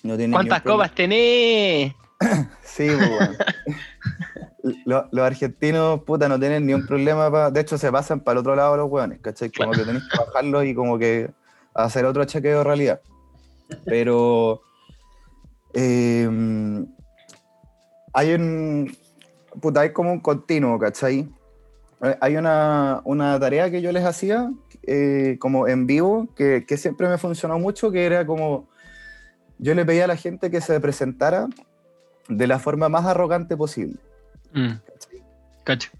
[0.03, 0.33] no tienen.
[0.33, 1.93] ¿Cuántas copas tenés?
[2.63, 7.31] Sí, pues, los argentinos, puta, no tienen ni un problema.
[7.31, 9.51] pa- De hecho, se pasan para el otro lado los hueones, ¿cachai?
[9.51, 11.31] Como que tenés que bajarlos y como que
[11.75, 13.01] hacer otro chequeo de realidad.
[13.85, 14.63] Pero
[15.75, 16.29] eh,
[18.15, 18.97] hay un.
[19.61, 21.29] Puta, hay como un continuo, ¿cachai?
[22.03, 26.77] Eh, Hay una, una tarea que yo les hacía, eh, como en vivo, que, que
[26.77, 28.69] siempre me funcionó mucho, que era como.
[29.59, 31.49] Yo le pedía a la gente que se presentara
[32.29, 33.99] de la forma más arrogante posible.
[34.53, 34.73] Mm.
[35.65, 35.91] Cacho.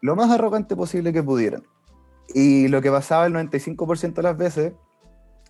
[0.00, 1.64] Lo más arrogante posible que pudieran.
[2.34, 4.72] Y lo que pasaba el 95% de las veces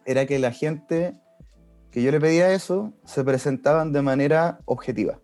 [0.07, 1.14] era que la gente
[1.90, 5.18] que yo le pedía eso se presentaban de manera objetiva,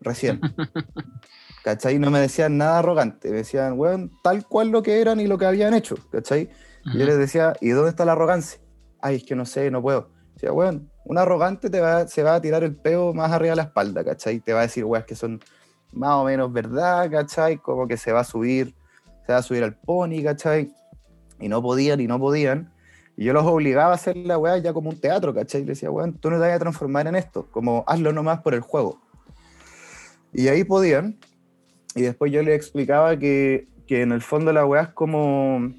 [0.00, 0.40] recién.
[1.64, 1.98] ¿Cachai?
[1.98, 5.38] No me decían nada arrogante, me decían, weón, tal cual lo que eran y lo
[5.38, 6.50] que habían hecho, ¿cachai?
[6.84, 8.60] Y yo les decía, ¿y dónde está la arrogancia?
[9.00, 10.10] Ay, es que no sé, no puedo.
[10.34, 13.56] Decía, weón, un arrogante te va, se va a tirar el peo más arriba de
[13.56, 14.40] la espalda, ¿cachai?
[14.40, 15.40] Te va a decir, weón, que son
[15.90, 17.56] más o menos verdad, ¿cachai?
[17.56, 18.74] Como que se va a subir,
[19.24, 20.70] se va a subir al pony, ¿cachai?
[21.40, 22.74] Y no podían, y no podían.
[23.16, 25.62] Y yo los obligaba a hacer la weá ya como un teatro, ¿cachai?
[25.62, 28.42] Y le decía, weón, tú no te vas a transformar en esto, como hazlo nomás
[28.42, 29.00] por el juego.
[30.34, 31.18] Y ahí podían.
[31.94, 35.72] Y después yo les explicaba que, que en el fondo la weá es como.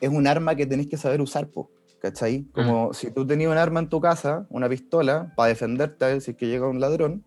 [0.00, 2.44] Es un arma que tenés que saber usar, po, ¿cachai?
[2.52, 6.36] Como si tú tenías un arma en tu casa, una pistola, para defenderte si es
[6.36, 7.24] que llega un ladrón,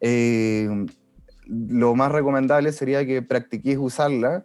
[0.00, 0.68] eh,
[1.46, 4.44] lo más recomendable sería que practiquéis usarla,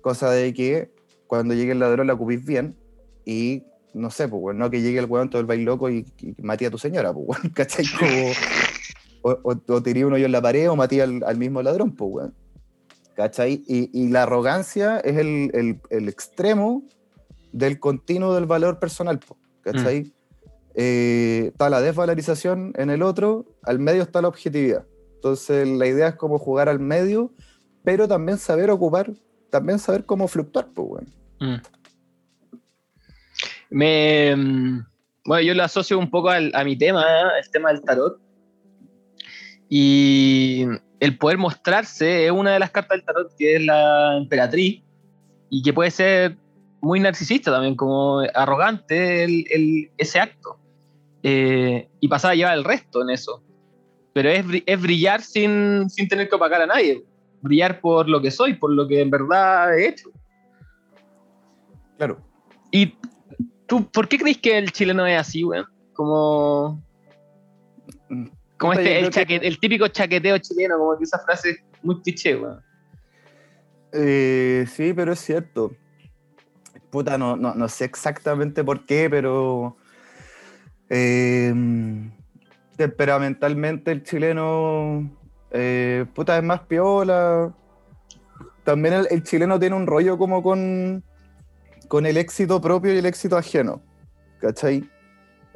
[0.00, 0.92] cosa de que
[1.26, 2.76] cuando llegue el ladrón la ocupéis bien
[3.24, 3.64] y
[3.94, 6.66] no sé, pues, no que llegue el weón todo el baile loco y, y mate
[6.66, 7.84] a tu señora, pues, ¿cachai?
[7.98, 8.32] Como,
[9.24, 11.92] o, o, o tiré uno yo en la pared o maté al, al mismo ladrón,
[11.96, 12.34] pues, weón.
[13.16, 13.62] ¿Cachai?
[13.66, 16.82] Y, y la arrogancia es el, el, el extremo
[17.52, 20.12] del continuo del valor personal, pues, ¿cachai?
[20.74, 24.84] Eh, está la desvalorización en el otro, al medio está la objetividad.
[25.14, 27.32] Entonces la idea es como jugar al medio,
[27.84, 29.12] pero también saber ocupar,
[29.50, 31.06] también saber cómo fluctuar, pues, weón.
[31.38, 31.62] Mm.
[33.70, 34.86] Me, mm,
[35.24, 37.24] bueno, yo lo asocio un poco al- a mi tema, ¿eh?
[37.42, 38.20] el tema del tarot.
[39.68, 40.66] Y
[41.00, 44.82] el poder mostrarse es una de las cartas del tarot que es la emperatriz
[45.50, 46.36] y que puede ser
[46.80, 50.58] muy narcisista también, como arrogante el- el- ese acto.
[51.22, 53.42] Eh, y pasar a llevar el resto en eso.
[54.12, 57.02] Pero es, es brillar sin, sin tener que opacar a nadie.
[57.40, 60.10] Brillar por lo que soy, por lo que en verdad he hecho.
[61.96, 62.18] Claro.
[62.70, 62.94] ¿Y
[63.66, 65.64] tú por qué crees que el chileno es así, weón?
[65.94, 66.83] Como,
[68.58, 72.62] como este, el, que- típico chaqueteo chileno, como que esa frase es muy cliché, weón.
[73.92, 75.76] Eh, sí, pero es cierto.
[76.90, 79.76] Puta, no, no, no sé exactamente por qué, pero
[80.88, 81.52] eh,
[82.76, 85.10] temperamentalmente el chileno,
[85.50, 87.52] eh, puta, es más piola.
[88.64, 91.02] También el, el chileno tiene un rollo como con,
[91.88, 93.82] con el éxito propio y el éxito ajeno.
[94.40, 94.88] ¿Cachai?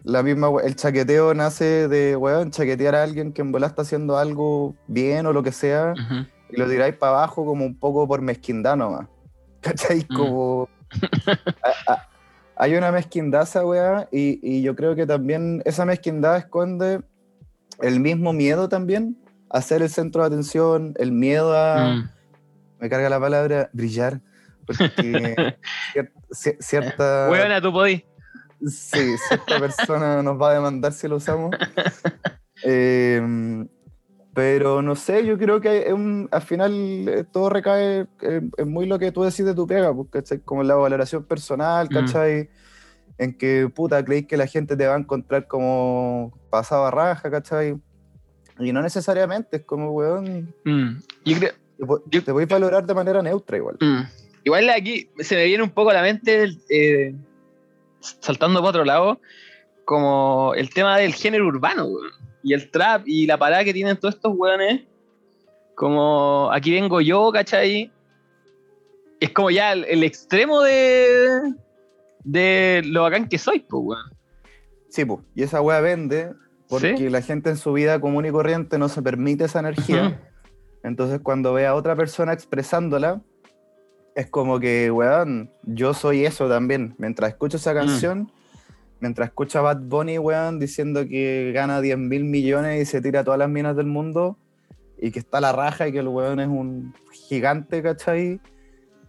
[0.04, 4.16] La misma, el chaqueteo nace de, weón, chaquetear a alguien que en bola está haciendo
[4.16, 5.92] algo bien o lo que sea
[6.50, 9.06] y lo tiráis para abajo como un poco por mezquindad nomás.
[9.60, 10.06] ¿Cachai?
[10.08, 10.14] Mm.
[10.16, 10.68] Como.
[11.62, 12.08] a- a-
[12.60, 17.02] hay una mezquindad esa weá, y, y yo creo que también esa mezquindad esconde
[17.80, 19.16] el mismo miedo también
[19.50, 21.94] a ser el centro de atención, el miedo a.
[21.94, 22.10] Mm.
[22.80, 24.20] Me carga la palabra brillar,
[24.66, 24.84] porque
[25.94, 27.28] cier- ci- cierta.
[27.30, 28.02] Weona, tú podís.
[28.66, 31.54] Sí, cierta persona nos va a demandar si lo usamos.
[32.64, 33.66] Eh,
[34.34, 38.86] pero no sé, yo creo que un- al final eh, todo recae en, en muy
[38.86, 40.38] lo que tú decís de tu pega, pues, ¿cachai?
[40.40, 41.94] Como la valoración personal, Mm.
[41.94, 42.48] ¿cachai?
[43.18, 47.30] En que, puta, creéis que la gente te va a encontrar como pasado a raja,
[47.30, 47.76] ¿cachai?
[48.60, 51.00] Y no necesariamente, es como, weón, Mm.
[51.24, 51.52] Yo creo,
[52.10, 53.76] te, te voy a valorar de manera neutra igual.
[53.80, 54.02] Mm.
[54.44, 57.14] Igual aquí se me viene un poco a la mente, el, eh,
[58.00, 59.20] saltando para otro lado,
[59.84, 62.12] como el tema del género urbano, weón.
[62.42, 64.82] Y el trap y la parada que tienen todos estos weones.
[65.74, 67.92] Como aquí vengo yo, ¿cachai?
[69.20, 71.54] es como ya el, el extremo de,
[72.24, 74.18] de lo bacán que soy, pues, weón.
[74.88, 75.20] Sí, pues.
[75.34, 76.32] Y esa weá vende
[76.68, 77.08] porque ¿Sí?
[77.08, 80.08] la gente en su vida común y corriente no se permite esa energía.
[80.08, 80.16] Ujú.
[80.82, 83.20] Entonces, cuando ve a otra persona expresándola,
[84.18, 86.94] es como que, weón, yo soy eso también.
[86.98, 88.30] Mientras escucho esa canción,
[89.00, 93.20] mientras escucho a Bad Bunny, weón, diciendo que gana 10 mil millones y se tira
[93.20, 94.36] a todas las minas del mundo,
[95.00, 98.40] y que está la raja y que el weón es un gigante, ¿cachai?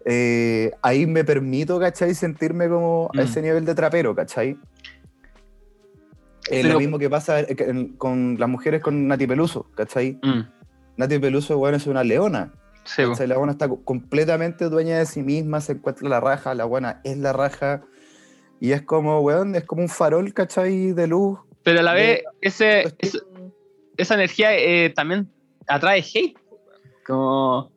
[0.06, 2.14] Eh, ahí me permito, ¿cachai?
[2.14, 3.20] Sentirme como Mm.
[3.20, 4.58] a ese nivel de trapero, ¿cachai?
[6.50, 10.20] Es Pero- lo mismo que pasa eh, con las mujeres con Nati Peluso, ¿cachai?
[10.24, 10.42] Mm,
[10.98, 12.54] Nati Peluso, weón, es una leona.
[12.96, 13.12] Sí, po.
[13.12, 13.28] ¿cachai?
[13.28, 17.02] La buena está co- completamente dueña de sí misma, se encuentra la raja, la buena
[17.04, 17.84] es la raja.
[18.60, 20.92] Y es como, weón, es como un farol, ¿cachai?
[20.92, 21.40] De luz.
[21.64, 22.94] Pero a la vez, ese,
[23.96, 25.30] esa energía eh, también
[25.68, 26.38] atrae hate.
[27.08, 27.72] Como,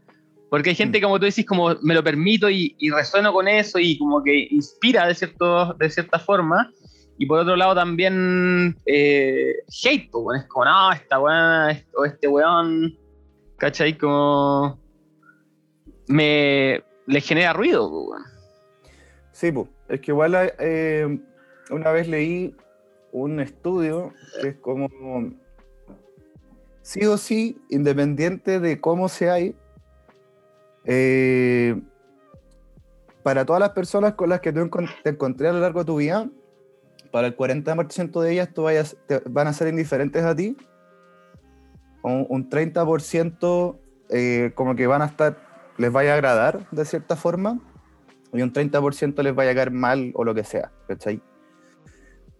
[0.50, 3.78] porque hay gente, como tú decís, como me lo permito y, y resueno con eso
[3.78, 6.70] y como que inspira de, cierto, de cierta forma.
[7.18, 10.40] Y por otro lado también eh, hate, weón.
[10.40, 12.98] es como, no, esta weón, o este weón,
[13.58, 13.96] ¿cachai?
[13.96, 14.81] Como
[16.12, 17.90] me le genera ruido.
[19.32, 19.68] Sí, pues.
[19.88, 21.18] Es que igual eh,
[21.70, 22.56] una vez leí
[23.12, 24.88] un estudio que es como
[26.82, 29.56] sí o sí, independiente de cómo se hay,
[30.84, 31.80] eh,
[33.22, 34.68] para todas las personas con las que tú
[35.02, 36.28] te encontré a lo largo de tu vida,
[37.12, 40.56] para el 40% de ellas tú vayas, te van a ser indiferentes a ti,
[42.02, 45.36] un, un 30% eh, como que van a estar,
[45.82, 47.60] les vaya a agradar de cierta forma,
[48.32, 51.20] y un 30% les vaya a caer mal o lo que sea, ¿cachai?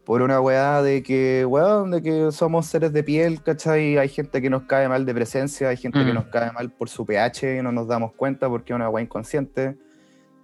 [0.05, 3.98] Por una weá de que, weón, de que somos seres de piel, ¿cachai?
[3.98, 6.14] Hay gente que nos cae mal de presencia, hay gente que Mm.
[6.14, 9.05] nos cae mal por su pH y no nos damos cuenta porque es una weá
[9.05, 9.76] inconsciente,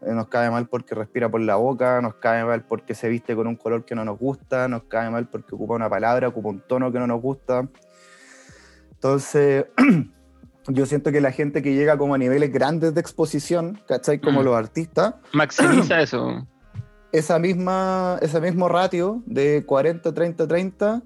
[0.03, 3.35] eh, nos cae mal porque respira por la boca, nos cae mal porque se viste
[3.35, 6.51] con un color que no nos gusta, nos cae mal porque ocupa una palabra, ocupa
[6.51, 7.67] un tono que no nos gusta.
[8.93, 9.65] Entonces,
[10.69, 14.21] yo siento que la gente que llega como a niveles grandes de exposición, ¿cachai?
[14.21, 14.45] Como Mm.
[14.45, 16.47] los artistas, Maximiza eso.
[17.13, 21.03] esa misma, ese mismo ratio de 40, 30, 30,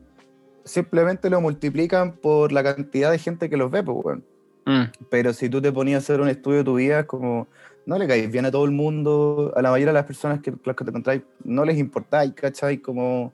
[0.65, 4.25] simplemente lo multiplican por la cantidad de gente que los ve, pues, weón.
[4.65, 7.49] Mm, Pero si tú te ponías a hacer un estudio de tu vida, es como,
[7.87, 10.53] no le caes bien a todo el mundo, a la mayoría de las personas que,
[10.65, 12.79] las que te encontráis, no les importáis, ¿cachai?
[12.79, 13.33] Como,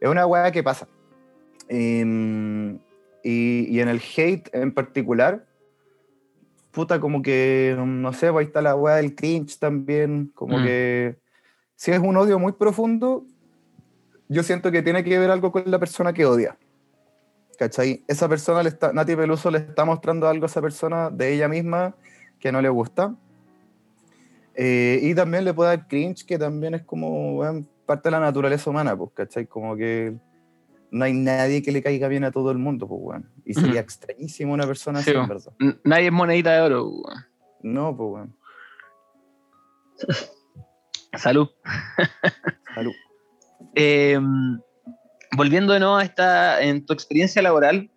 [0.00, 0.86] es una weá que pasa.
[1.68, 2.78] Em,
[3.22, 5.46] y, y en el hate en particular,
[6.72, 10.64] puta, como que, no sé, pues ahí está la weá del cringe también, como Mm.
[10.64, 11.18] que,
[11.76, 13.24] si es un odio muy profundo,
[14.28, 16.56] yo siento que tiene que ver algo con la persona que odia.
[17.58, 18.02] ¿Cachai?
[18.08, 21.48] Esa persona, le está, Nati Peluso le está mostrando algo a esa persona de ella
[21.48, 21.94] misma
[22.40, 23.14] que no le gusta.
[24.54, 28.20] Eh, y también le puede dar cringe, que también es como weón, parte de la
[28.20, 29.46] naturaleza humana, pues, ¿cachai?
[29.46, 30.14] Como que
[30.92, 33.30] no hay nadie que le caiga bien a todo el mundo, pues, weón.
[33.46, 35.52] Y sería extrañísimo una persona Sí, así, en verdad.
[35.84, 36.86] Nadie es monedita de oro.
[36.86, 37.26] weón.
[37.62, 38.36] No, pues, weón.
[41.18, 41.48] Salud.
[42.74, 42.92] Salud.
[43.74, 44.18] Eh,
[45.34, 47.88] volviendo de nuevo a esta, en tu experiencia laboral,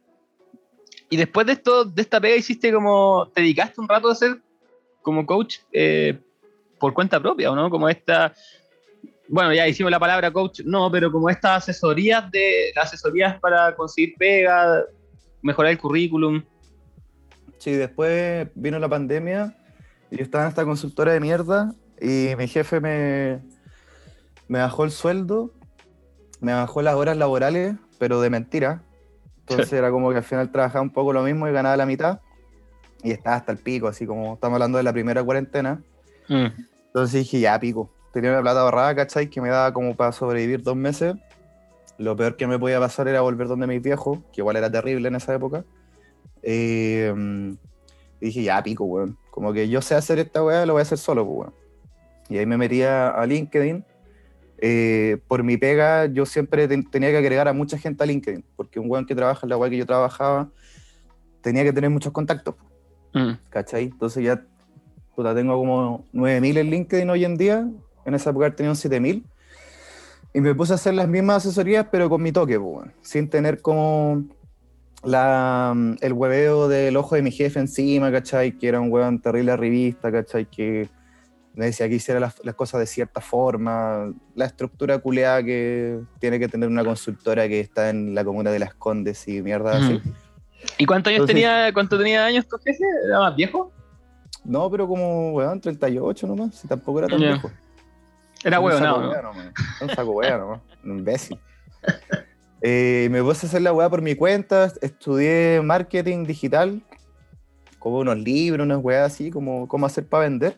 [1.10, 4.42] y después de esto, de esta pega, hiciste como, te dedicaste un rato a ser
[5.02, 6.18] como coach eh,
[6.80, 7.70] por cuenta propia, ¿o no?
[7.70, 8.34] Como esta,
[9.28, 14.16] bueno, ya hicimos la palabra coach, no, pero como estas asesorías de, asesorías para conseguir
[14.18, 14.84] pega,
[15.42, 16.44] mejorar el currículum.
[17.58, 19.56] Sí, después vino la pandemia
[20.12, 23.42] y yo estaba en esta consultora de mierda y mi jefe me,
[24.48, 25.52] me bajó el sueldo,
[26.42, 28.84] me bajó las horas laborales, pero de mentira.
[29.40, 32.20] Entonces era como que al final trabajaba un poco lo mismo y ganaba la mitad.
[33.04, 35.82] Y estaba hasta el pico, así como estamos hablando de la primera cuarentena.
[36.28, 36.48] Mm,
[36.88, 37.90] Entonces dije, ya, pico.
[38.16, 39.30] Tenía una plata ahorrada, ¿cachai?
[39.30, 41.16] Que me daba como para sobrevivir dos meses.
[41.98, 45.10] Lo peor que me podía pasar era volver donde mis viejos, que igual era terrible
[45.10, 45.66] en esa época.
[46.42, 47.14] Eh,
[48.22, 49.18] y dije, ya, pico, weón.
[49.32, 51.54] Como que yo sé hacer esta weá, lo voy a hacer solo, pues, weón.
[52.30, 53.84] Y ahí me metí a, a LinkedIn.
[54.60, 58.46] Eh, por mi pega, yo siempre ten- tenía que agregar a mucha gente a LinkedIn,
[58.56, 60.50] porque un weón que trabaja en la weá que yo trabajaba
[61.42, 62.56] tenía que tener muchos contactos.
[63.14, 63.84] mm, ¿cachai?
[63.86, 64.42] Entonces ya
[65.16, 67.68] puta, tengo como 9.000 en LinkedIn hoy en día.
[68.06, 69.24] En esa época tenía un 7.000.
[70.34, 72.60] Y me puse a hacer las mismas asesorías, pero con mi toque,
[73.02, 74.26] sin tener como
[75.04, 78.58] la, el hueveo del ojo de mi jefe encima, ¿cachai?
[78.58, 80.46] Que era un hueón terrible revista, ¿cachai?
[80.46, 80.90] Que
[81.54, 84.14] me decía que hiciera las, las cosas de cierta forma.
[84.36, 88.60] La estructura culeada que tiene que tener una consultora que está en la comuna de
[88.60, 89.94] Las Condes y mierda así.
[89.94, 90.14] mm.
[90.80, 92.84] ¿Y cuántos años Entonces- tenía, cuánto tenía años tu jefe?
[93.08, 93.72] ¿Era más viejo?
[94.44, 97.50] no, pero como, weón, 38 nomás, si tampoco era tan viejo.
[98.44, 99.10] Era huevo, no.
[99.10, 99.32] wea
[99.82, 101.40] Un saco wea nomás, un imbécil.
[102.62, 106.82] Eh, me puse a hacer la weá por mi cuenta, estudié marketing digital,
[107.78, 110.58] como unos libros, unas weas así, como cómo hacer para vender.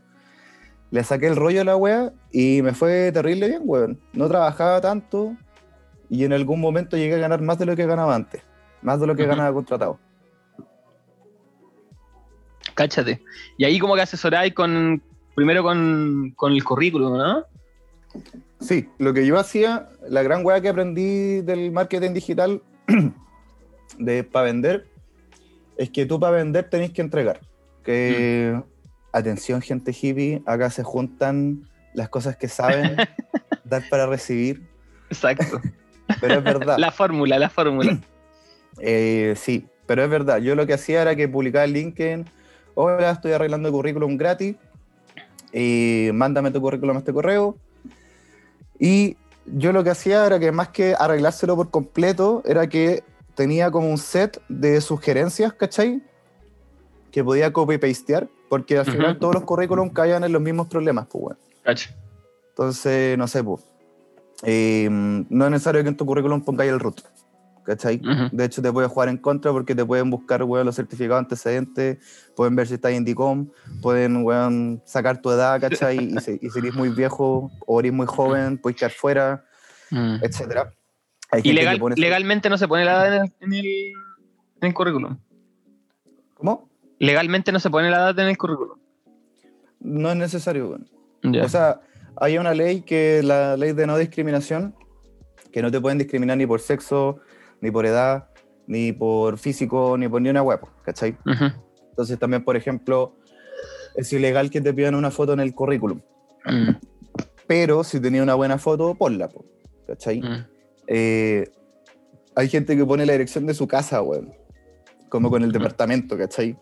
[0.89, 3.99] Le saqué el rollo a la wea y me fue terrible bien, weón.
[4.13, 5.35] No trabajaba tanto
[6.09, 8.41] y en algún momento llegué a ganar más de lo que ganaba antes,
[8.81, 9.99] más de lo que ganaba contratado.
[12.73, 13.21] Cáchate.
[13.57, 15.01] Y ahí como que asesoráis con,
[15.35, 17.43] primero con, con el currículum, ¿no?
[18.59, 22.61] Sí, lo que yo hacía, la gran weá que aprendí del marketing digital
[23.97, 24.87] de para vender,
[25.77, 27.39] es que tú para vender tenés que entregar.
[27.83, 28.59] Que,
[29.13, 32.95] atención gente hippie, acá se juntan las cosas que saben,
[33.63, 34.67] dar para recibir,
[35.09, 35.61] Exacto.
[36.21, 36.77] pero es verdad.
[36.77, 37.99] la fórmula, la fórmula.
[38.79, 40.37] Eh, sí, pero es verdad.
[40.37, 42.25] Yo lo que hacía era que publicaba en LinkedIn,
[42.75, 44.55] hola, estoy arreglando currículum gratis,
[45.51, 47.57] y mándame tu currículum a este correo.
[48.79, 53.03] Y yo lo que hacía era que más que arreglárselo por completo, era que
[53.35, 56.01] tenía como un set de sugerencias, ¿cachai?
[57.11, 58.91] Que podía copy-pastear, porque al Ujú.
[58.91, 61.39] final todos los currículums caían en los mismos problemas, pues, bueno.
[61.63, 61.95] Cacha.
[62.49, 63.61] Entonces, no sé, pues.
[64.43, 67.01] eh, no es necesario que en tu currículum pongáis el root,
[67.67, 68.01] ¿cachai?
[68.31, 71.97] De hecho, te puede jugar en contra porque te pueden buscar, weón, los certificados antecedentes,
[72.35, 73.49] pueden ver si estás en DICOM,
[73.81, 75.97] pueden, weón, sacar tu edad, ¿cachai?
[76.15, 79.43] Y si, y si eres muy viejo o eres muy joven, puedes quedar fuera,
[79.91, 80.17] Mm.
[80.21, 80.73] etcétera.
[81.31, 84.73] Hay Y legal- legalmente no se pone la edad en el, en el, en el
[84.73, 85.17] currículum.
[86.33, 86.69] ¿Cómo?
[86.99, 88.77] Legalmente no se pone la edad en el currículum.
[89.79, 90.89] No es necesario, weón.
[91.43, 91.79] O sea,
[92.15, 94.73] hay una ley que la ley de no discriminación,
[95.51, 97.19] que no te pueden discriminar ni por sexo,
[97.61, 98.29] ni por edad,
[98.67, 101.17] ni por físico, ni por ni una hueá, ¿cachai?
[101.89, 103.15] Entonces también, por ejemplo,
[103.95, 106.01] es ilegal que te pidan una foto en el currículum.
[106.45, 106.71] Mm,
[107.47, 109.45] Pero si tenía una buena foto, ponla, po,
[109.87, 110.21] ¿cachai?
[110.21, 110.45] mm.
[110.87, 111.49] Eh,
[112.35, 114.31] hay gente que pone la dirección de su casa, weón.
[115.09, 116.57] Como con el departamento, ¿cachai?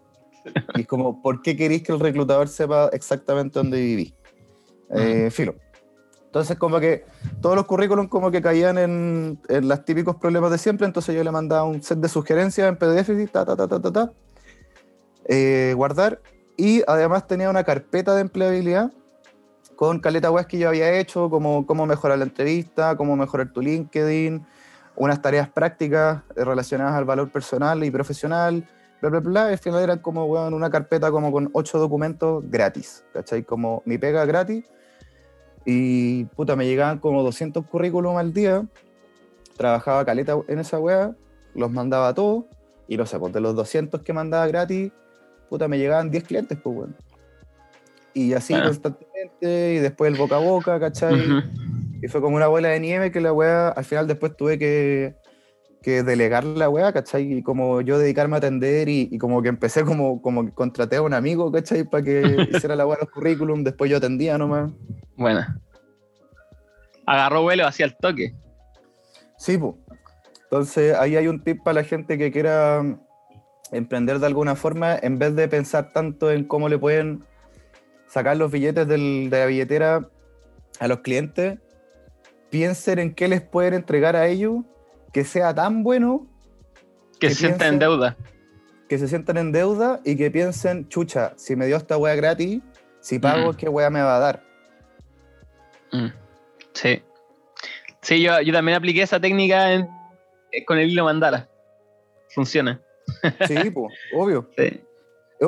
[0.76, 4.14] Y es como, ¿por qué queréis que el reclutador sepa exactamente dónde viví?
[4.92, 5.56] Eh, filo.
[6.36, 7.06] Entonces, como que
[7.40, 11.24] todos los currículums como que caían en, en los típicos problemas de siempre, entonces yo
[11.24, 14.12] le mandaba un set de sugerencias en PDF, y ta, ta, ta, ta, ta, ta,
[15.30, 16.20] eh, guardar,
[16.58, 18.92] y además tenía una carpeta de empleabilidad
[19.78, 23.62] con caleta web que yo había hecho, como cómo mejorar la entrevista, cómo mejorar tu
[23.62, 24.46] LinkedIn,
[24.98, 28.68] unas tareas prácticas eh, relacionadas al valor personal y profesional,
[29.00, 29.48] bla, bla, bla.
[29.48, 33.44] Al final eran como weón, una carpeta como con ocho documentos gratis, ¿cachai?
[33.44, 34.66] Como mi pega gratis.
[35.66, 38.66] Y puta, me llegaban como 200 currículum al día.
[39.58, 41.16] Trabajaba caleta en esa wea,
[41.54, 42.46] los mandaba a todos.
[42.88, 44.92] Y no sé, pues de los 200 que mandaba gratis,
[45.50, 46.96] puta, me llegaban 10 clientes, pues, weón.
[48.14, 51.14] Y así constantemente, y después el boca a boca, ¿cachai?
[51.20, 51.42] Ujú.
[52.02, 55.16] Y fue como una bola de nieve que la weá, al final después tuve que,
[55.86, 57.32] que delegar la weá, ¿cachai?
[57.32, 60.96] Y como yo dedicarme a atender y, y como que empecé como, como que contraté
[60.96, 61.84] a un amigo, ¿cachai?
[61.84, 64.72] Para que hiciera la weá los currículum, después yo atendía nomás.
[65.16, 65.60] Buena.
[67.06, 68.34] Agarró vuelo hacia el toque.
[69.38, 69.76] Sí, pues.
[70.46, 72.82] Entonces ahí hay un tip para la gente que quiera
[73.72, 77.24] emprender de alguna forma, en vez de pensar tanto en cómo le pueden
[78.08, 80.10] sacar los billetes del- de la billetera
[80.80, 81.60] a los clientes,
[82.50, 84.64] piensen en qué les pueden entregar a ellos
[85.16, 86.28] que sea tan bueno
[87.22, 88.18] Que ¿Qué se sienta en deuda.
[88.90, 92.62] que se sientan en deuda y que piensen, chucha, si me dio esta wea gratis,
[93.00, 93.56] si pago, Mm.
[93.56, 94.44] ¿qué wea me va a dar?
[95.94, 96.08] Mm.
[96.74, 97.02] Sí.
[98.02, 99.88] Sí, yo, yo también apliqué esa técnica en-
[100.52, 101.48] eh, con el hilo mandala.
[102.30, 102.82] Funciona.
[103.48, 104.50] Sí, pues, obvio.
[104.58, 104.82] Sí.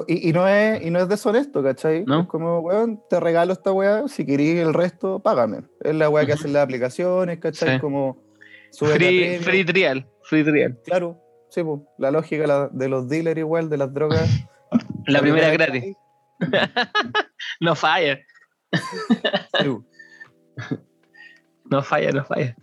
[0.08, 2.06] Y, y no es, y no es deshonesto, ¿cachai?
[2.06, 2.22] No.
[2.22, 5.64] Es como, weón, te regalo esta weá, si querís el resto, págame.
[5.82, 7.76] Es la weá que hacen las aplicaciones, ¿cachai?
[7.76, 7.80] Sí.
[7.82, 8.26] Como
[8.78, 10.06] Free, free trial.
[10.24, 10.78] Free trial.
[10.86, 14.30] Claro, sí, pues, la lógica la- de los dealers igual, de las drogas.
[15.08, 15.96] La primera gratis.
[17.62, 18.20] No falla.
[21.70, 22.56] No falla, no falla.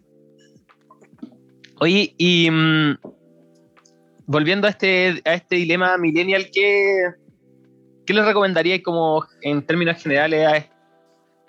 [1.81, 2.97] Oye, y mm,
[4.27, 7.11] volviendo a este, a este dilema millennial, ¿qué,
[8.07, 10.71] qué les recomendaríais como en términos generales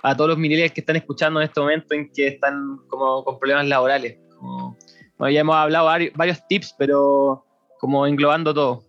[0.03, 3.23] a, a todos los millennials que están escuchando en este momento en que están como
[3.23, 4.17] con problemas laborales?
[4.38, 4.77] Como-
[5.17, 7.45] bueno, ya hemos hablado vari- varios tips, pero
[7.79, 8.83] como englobando todo.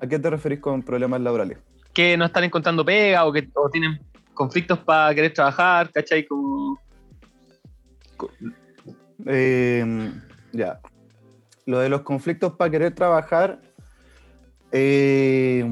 [0.00, 1.58] ¿A qué te referís con problemas laborales?
[1.92, 3.98] Que no están encontrando pega o que o tienen
[4.34, 6.24] conflictos para querer trabajar, ¿cachai?
[6.26, 6.78] Como,
[9.26, 10.12] Eh,
[10.52, 10.80] ya.
[11.66, 13.60] Lo de los conflictos para querer trabajar.
[14.72, 15.64] eh,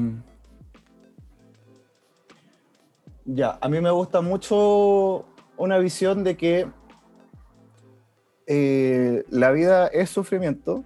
[3.25, 5.25] Ya, a mí me gusta mucho
[5.57, 6.67] una visión de que
[8.47, 10.83] eh, la vida es sufrimiento,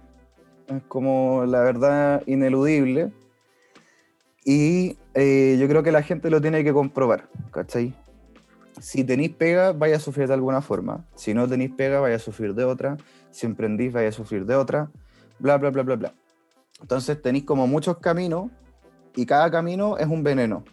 [0.66, 3.12] es como la verdad ineludible,
[4.44, 7.94] y eh, yo creo que la gente lo tiene que comprobar, ¿cachai?
[8.80, 11.06] Si tenéis pega, vaya a sufrir de alguna forma.
[11.14, 12.96] Si no tenéis pega, vaya a sufrir de otra.
[13.30, 14.90] Si emprendís, vaya a sufrir de otra.
[15.38, 16.14] Bla, bla, bla, bla, bla.
[16.80, 18.50] Entonces tenéis como muchos caminos
[19.14, 20.64] y cada camino es un veneno.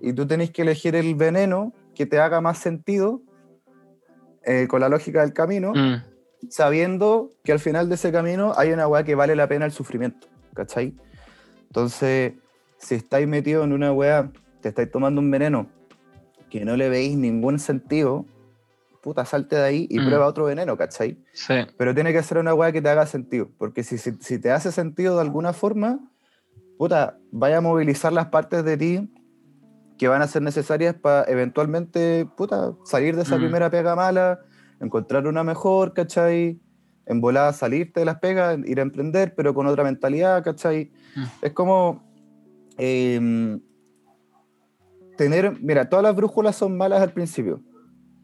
[0.00, 3.20] Y tú tenéis que elegir el veneno que te haga más sentido
[4.44, 6.02] eh, con la lógica del camino, Mm,
[6.50, 9.72] sabiendo que al final de ese camino hay una weá que vale la pena el
[9.72, 10.94] sufrimiento, ¿cachai?
[11.68, 12.34] Entonces,
[12.78, 14.30] si estáis metidos en una weá,
[14.60, 15.68] te estáis tomando un veneno
[16.50, 18.26] que no le veis ningún sentido,
[19.02, 20.04] puta, salte de ahí y Mm.
[20.06, 21.18] prueba otro veneno, ¿cachai?
[21.32, 21.54] sí.
[21.76, 24.50] Pero tiene que ser una weá que te haga sentido, porque si, si, si te
[24.50, 25.98] hace sentido de alguna forma,
[26.76, 29.12] puta, vaya a movilizar las partes de ti
[30.02, 33.40] que van a ser necesarias para eventualmente, puta, salir de esa Mm.
[33.40, 34.40] primera pega mala,
[34.80, 36.58] encontrar una mejor, ¿cachai?
[37.06, 40.90] En volada salirte de las pegas, ir a emprender, pero con otra mentalidad, ¿cachai?
[41.14, 41.22] Mm.
[41.40, 42.02] Es como
[42.78, 43.60] em,
[45.16, 47.60] tener, mira, todas las brújulas son malas al principio.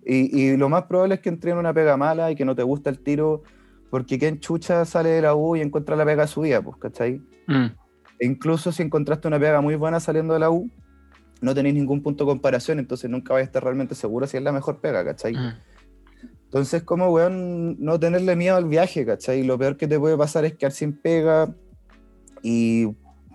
[0.05, 2.57] Y, y lo más probable es que entre en una pega mala y que no
[2.57, 3.43] te gusta el tiro,
[3.89, 6.77] porque quien chucha sale de la U y encuentra la pega de su vida, pues,
[6.79, 7.21] ¿cachai?
[7.47, 7.67] Mm,
[8.19, 10.69] E incluso si encontraste una pega muy buena saliendo de la U,
[11.41, 14.43] no tenéis ningún punto de comparación, entonces nunca vais a estar realmente seguro si es
[14.43, 15.35] la mejor pega, ¿cachai?
[15.35, 15.55] mm.
[16.45, 19.43] Entonces, como, weón, no tenerle miedo al viaje, ¿cachai?
[19.45, 21.55] Lo peor que te puede pasar es quedar sin pega
[22.43, 22.89] y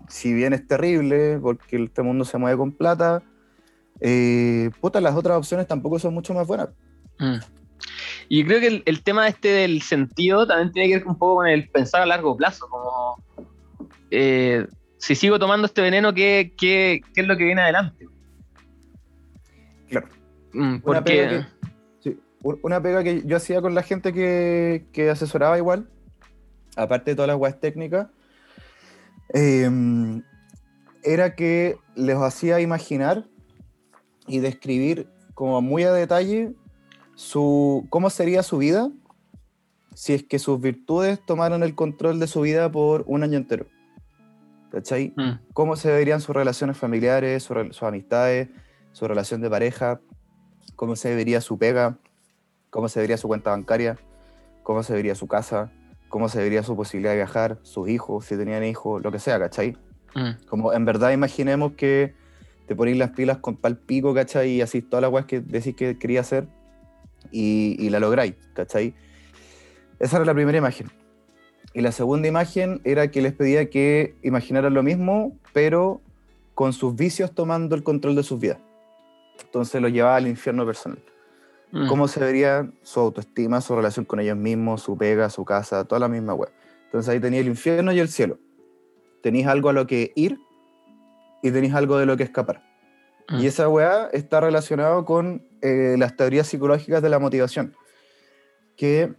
[0.10, 3.22] si bien es terrible, porque este mundo se mueve con plata,
[4.00, 6.70] eh, puta, las otras opciones tampoco son mucho más buenas.
[7.20, 7.38] Mm.
[8.30, 11.36] Y creo que el, el tema este del sentido también tiene que ver un poco
[11.36, 13.24] con el pensar a largo plazo, como
[14.10, 14.66] eh,
[15.04, 18.08] si sigo tomando este veneno, ¿qué, qué, qué es lo que viene adelante?
[19.90, 20.08] Claro.
[20.54, 21.46] Mm, Una pega que-
[22.00, 25.90] sí, una pega que yo hacía con la gente que, que asesoraba igual,
[26.78, 28.08] aparte de todas las weas técnicas,
[29.34, 29.70] eh,
[31.04, 33.26] era que les hacía imaginar
[34.26, 36.54] y describir como muy a detalle
[37.16, 38.90] su, cómo sería su vida
[39.96, 43.66] si es que sus virtudes tomaran el control de su vida por un año entero.
[44.74, 45.14] ¿Cachai?
[45.16, 48.50] Mm, cómo se verían sus relaciones familiares, sus amistades,
[48.92, 50.02] su relación de pareja,
[50.76, 52.00] cómo se vería su pega,
[52.72, 54.00] cómo se vería su cuenta bancaria,
[54.64, 55.72] cómo se vería su casa,
[56.10, 59.38] cómo se vería su posibilidad de viajar, sus hijos, si tenían hijos, lo que sea,
[59.38, 59.78] ¿cachai?
[60.16, 62.16] mm, Como en verdad imaginemos que
[62.66, 64.54] te ponéis las pilas con pal pico, ¿cachai?
[64.54, 66.48] Y así todas las weas que decís que quería hacer
[67.30, 68.96] y, y la lográis, ¿cachai?
[70.00, 70.90] Esa era la primera imagen.
[71.74, 76.02] Y la segunda imagen era que les pedía que imaginaran lo mismo, pero
[76.54, 78.60] con sus vicios tomando el control de sus vidas.
[79.44, 81.00] Entonces lo llevaba al infierno personal.
[81.72, 81.88] mm.
[81.88, 86.00] ¿Cómo se vería su autoestima, su relación con ellos mismos, su pega, su casa, toda
[86.00, 86.52] la misma web?
[86.86, 88.38] Entonces ahí tenía el infierno y el cielo.
[89.24, 90.40] Tenéis algo a lo que ir
[91.42, 92.62] y tenéis algo de lo que escapar.
[93.30, 93.40] Mm.
[93.40, 97.76] Y esa weá está relacionado con eh, las teorías psicológicas de la motivación,
[98.78, 99.14] que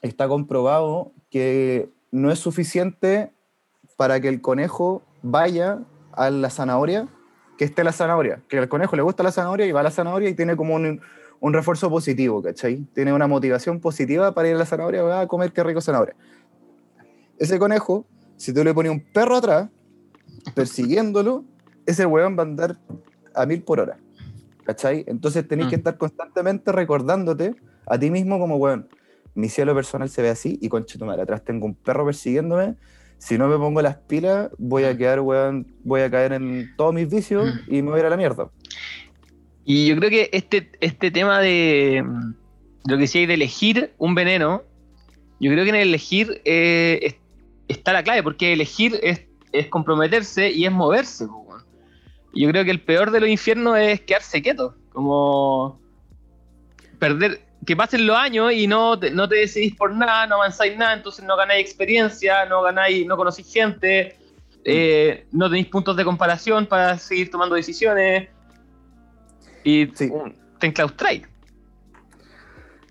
[0.00, 3.32] está comprobado que no es suficiente
[3.96, 5.80] para que el conejo vaya
[6.12, 7.08] a la zanahoria,
[7.58, 9.90] que esté la zanahoria, que al conejo le gusta la zanahoria y va a la
[9.90, 11.00] zanahoria y tiene como un,
[11.40, 12.86] un refuerzo positivo, ¿cachai?
[12.94, 16.14] Tiene una motivación positiva para ir a la zanahoria, va a comer qué rico zanahoria.
[17.36, 18.06] Ese conejo,
[18.36, 19.70] si tú le pones un perro atrás,
[20.54, 21.42] persiguiéndolo,
[21.86, 22.76] ese weón va a andar
[23.34, 23.98] a mil por hora.
[24.62, 25.02] ¿Cachai?
[25.08, 25.70] Entonces tenés Mm.
[25.70, 27.56] que estar constantemente recordándote
[27.86, 28.88] a ti mismo como, weón,
[29.34, 32.74] mi cielo personal se ve así y conche tu madre, atrás tengo un perro persiguiéndome.
[33.18, 34.98] Si no me pongo las pilas, voy a Mm.
[34.98, 37.74] quedar, weón, voy a caer en todos mis vicios Mm.
[37.74, 38.50] y me voy a ir a la mierda.
[39.64, 42.34] Y yo creo que este, este tema de mm,
[42.84, 44.62] de lo que decía de elegir un veneno,
[45.40, 47.16] yo creo que en el elegir eh, es-
[47.66, 49.22] está la clave, porque elegir es,
[49.52, 51.24] es comprometerse y es moverse.
[51.24, 51.62] weón.
[52.34, 55.80] Yo creo que el peor de los infiernos es quedarse quieto, como
[56.98, 60.76] perder, que pasen los años y no te, no te decidís por nada, no avanzáis
[60.76, 64.16] nada, entonces no ganáis experiencia, no ganáis, no conocís gente,
[64.64, 68.28] eh, no tenéis puntos de comparación para seguir tomando decisiones
[69.62, 70.10] y Sí.
[70.58, 71.22] te enclaustráis.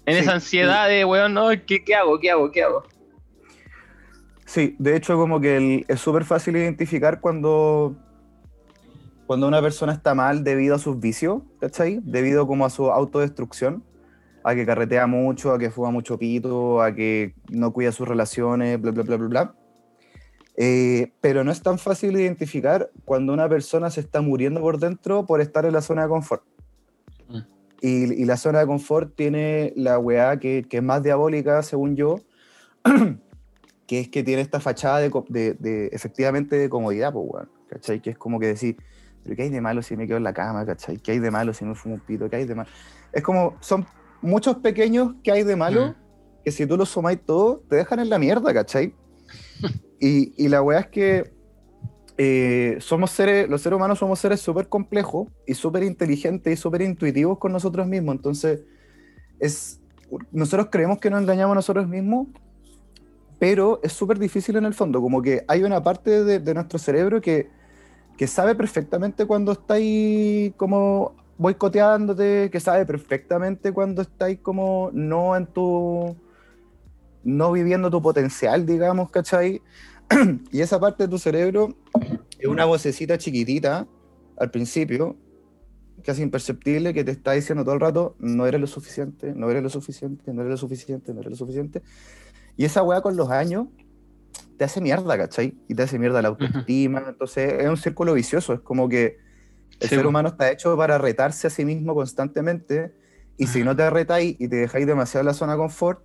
[0.06, 2.20] En Sí, esa ansiedad de, weón, no, ¿qué, qué hago?
[2.20, 2.52] ¿Qué hago?
[2.52, 2.84] ¿Qué hago?
[4.46, 7.96] Sí, de hecho como que el- es súper fácil identificar cuando,
[9.26, 12.00] cuando una persona está mal debido a sus vicios, ¿cachai?
[12.04, 13.84] Debido como a su autodestrucción,
[14.44, 18.80] a que carretea mucho, a que fuma mucho pito, a que no cuida sus relaciones,
[18.82, 19.56] bla, bla, bla, bla, bla.
[20.56, 25.26] Eh, pero no es tan fácil identificar cuando una persona se está muriendo por dentro
[25.26, 26.44] por estar en la zona de confort.
[27.28, 27.40] Mm.
[27.82, 32.20] Y, la zona de confort tiene la weá que, que, es más diabólica, según yo,
[33.88, 38.02] que es que tiene esta fachada de, de, efectivamente de comodidad, pues, weón, ¿cachai?
[38.02, 38.78] Que es como que decir,
[39.24, 40.98] pero ¿qué hay de malo si me quedo en la cama, ¿cachai?
[40.98, 42.30] ¿Qué hay de malo si me fumo un pito?
[42.30, 42.70] ¿Qué hay de malo?
[43.12, 43.86] Es como, son
[44.24, 45.96] muchos pequeños que hay de malo, mm.
[46.44, 48.96] que si tú los sumáis todos, te dejan en la mierda, ¿cachai?
[50.00, 51.32] y, y, la weá es que
[52.18, 56.82] eh, somos seres, los seres humanos somos seres súper complejos y súper inteligentes y súper
[56.82, 58.16] intuitivos con nosotros mismos.
[58.16, 58.62] Entonces,
[59.40, 59.80] es,
[60.32, 62.28] nosotros creemos que nos engañamos a nosotros mismos,
[63.40, 65.02] pero es súper difícil en el fondo.
[65.02, 67.50] Como que hay una parte de, de nuestro cerebro que,
[68.18, 75.46] que sabe perfectamente cuando estáis como boicoteándote, que sabe perfectamente cuando estáis como no en
[75.46, 76.16] tu.
[77.26, 79.62] no viviendo tu potencial, digamos, ¿cachai?
[80.52, 81.76] y esa parte de tu cerebro
[82.40, 83.86] es una vocecita chiquitita
[84.38, 85.18] al principio,
[86.06, 89.64] casi imperceptible, que te está diciendo todo el rato: no eres lo suficiente, no eres
[89.64, 91.82] lo suficiente, no eres lo suficiente, no eres lo suficiente.
[92.56, 93.68] Y esa weá con los años
[94.58, 95.58] te hace mierda, ¿cachai?
[95.68, 97.04] Y te hace mierda la autoestima.
[97.06, 98.54] Entonces es un círculo vicioso.
[98.54, 99.33] Es como que
[99.80, 102.94] el ser humano está hecho para retarse a sí mismo constantemente.
[103.38, 106.04] Y si no te retáis y te dejáis demasiado en la zona de confort,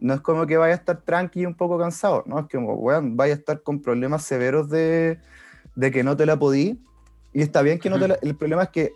[0.00, 2.40] no es como que vaya a estar tranqui y un poco cansado, ¿no?
[2.40, 5.20] Es como, weón, vaya a estar con problemas severos de,
[5.76, 6.82] de que no te la podí.
[7.32, 8.92] Y está bien que no te la, El problema es que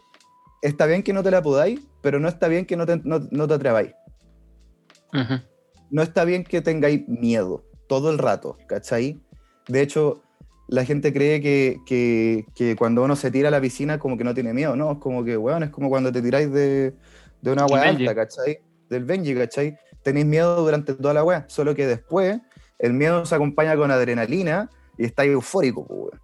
[0.62, 3.20] está bien que no te la podáis, pero no está bien que no te, no,
[3.30, 3.92] no te atreváis.
[5.90, 9.20] No está bien que tengáis miedo todo el rato, ¿cachai?
[9.68, 10.23] De hecho,
[10.68, 14.24] la gente cree que, que, que, cuando uno se tira a la piscina como que
[14.24, 14.92] no tiene miedo, ¿no?
[14.92, 16.94] Es como que, weón, es como cuando te tiráis de,
[17.42, 18.60] de una agua alta, ¿cachai?
[18.88, 19.76] Del Benji, ¿cachai?
[20.02, 22.40] Tenéis miedo durante toda la weá, solo que después
[22.78, 26.20] el miedo se acompaña con adrenalina y está eufórico, weón.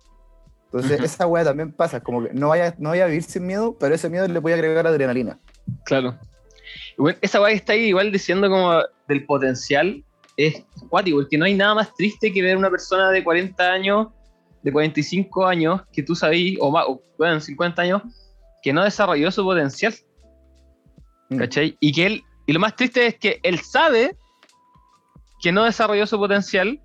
[0.72, 3.76] Entonces, esa weá también pasa, como que no vaya, no vaya a vivir sin miedo,
[3.78, 5.38] pero ese miedo le voy a agregar adrenalina.
[5.84, 6.16] Claro.
[6.96, 10.04] Bueno, esa weá está ahí igual diciendo como del potencial
[10.36, 14.08] es cuático, porque no hay nada más triste que ver una persona de 40 años,
[14.62, 18.02] de 45 años, que tú sabís, o más, o, bueno, 50 años,
[18.62, 19.94] que no desarrolló su potencial.
[21.30, 21.38] Mm.
[21.38, 21.76] ¿Cachai?
[21.80, 24.16] Y que él, y lo más triste es que él sabe
[25.40, 26.80] que no desarrolló su potencial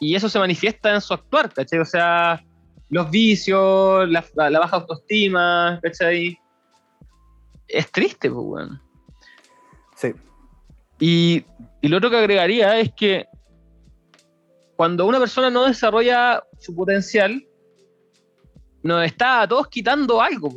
[0.00, 1.78] y eso se manifiesta en su actuar, ¿cachai?
[1.78, 2.44] O sea,
[2.90, 6.38] los vicios, la, baja autoestima, ¿cachai?
[7.68, 8.82] Es triste, pues, bueno.
[9.96, 10.12] Sí.
[10.98, 11.44] Y
[11.82, 13.26] y lo otro que agregaría es que
[14.76, 17.44] cuando una persona no desarrolla su potencial,
[18.82, 20.50] nos está a todos quitando algo,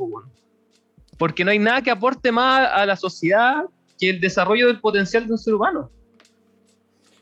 [1.18, 3.66] porque no hay nada que aporte más a la sociedad
[3.99, 5.89] que el desarrollo del potencial de un ser humano.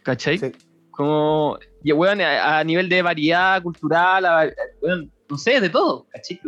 [0.04, 0.54] ¿Cachai?
[0.92, 4.54] Como, a, nivel de variedad cultural,
[5.30, 6.42] no sé, de todo, ¿cachai?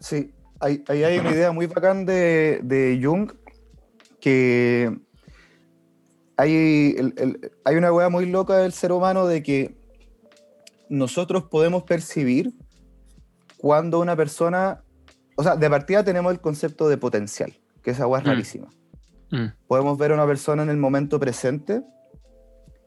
[0.00, 3.32] Sí, ahí hay, una idea muy bacán de, de Jung
[4.20, 4.96] que
[6.36, 6.96] hay,
[7.64, 9.81] hay una hueá muy loca del ser humano de que
[10.92, 12.52] nosotros podemos percibir
[13.56, 14.82] cuando una persona,
[15.36, 18.28] o sea, de partida tenemos el concepto de potencial, que esa hueá es mm.
[18.28, 18.68] rarísima.
[19.30, 19.46] Mm.
[19.66, 21.82] Podemos ver a una persona en el momento presente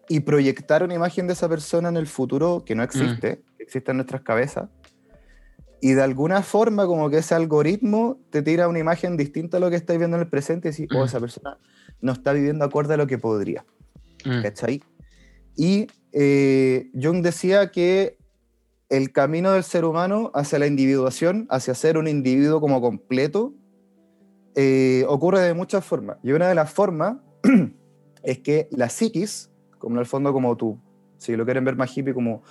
[0.07, 3.57] y proyectar una imagen de esa persona en el futuro que no existe, mm.
[3.57, 4.69] que existe en nuestras cabezas.
[5.81, 9.71] Y de alguna forma, como que ese algoritmo te tira una imagen distinta a lo
[9.71, 11.57] que estáis viendo en el presente y decís, oh, esa persona
[12.01, 13.65] no está viviendo acorde a lo que podría.
[14.25, 14.43] Mm.
[14.43, 14.83] ¿Cachai?
[15.57, 15.87] Y
[16.17, 18.17] eh, Jung decía que
[18.87, 23.53] el camino del ser humano hacia la individuación, hacia ser un individuo como completo,
[24.55, 26.17] eh, ocurre de muchas formas.
[26.23, 27.17] Y una de las formas
[28.23, 30.79] es que la psiquis, como en el fondo como tú,
[31.17, 32.43] si lo quieren ver más hippie, como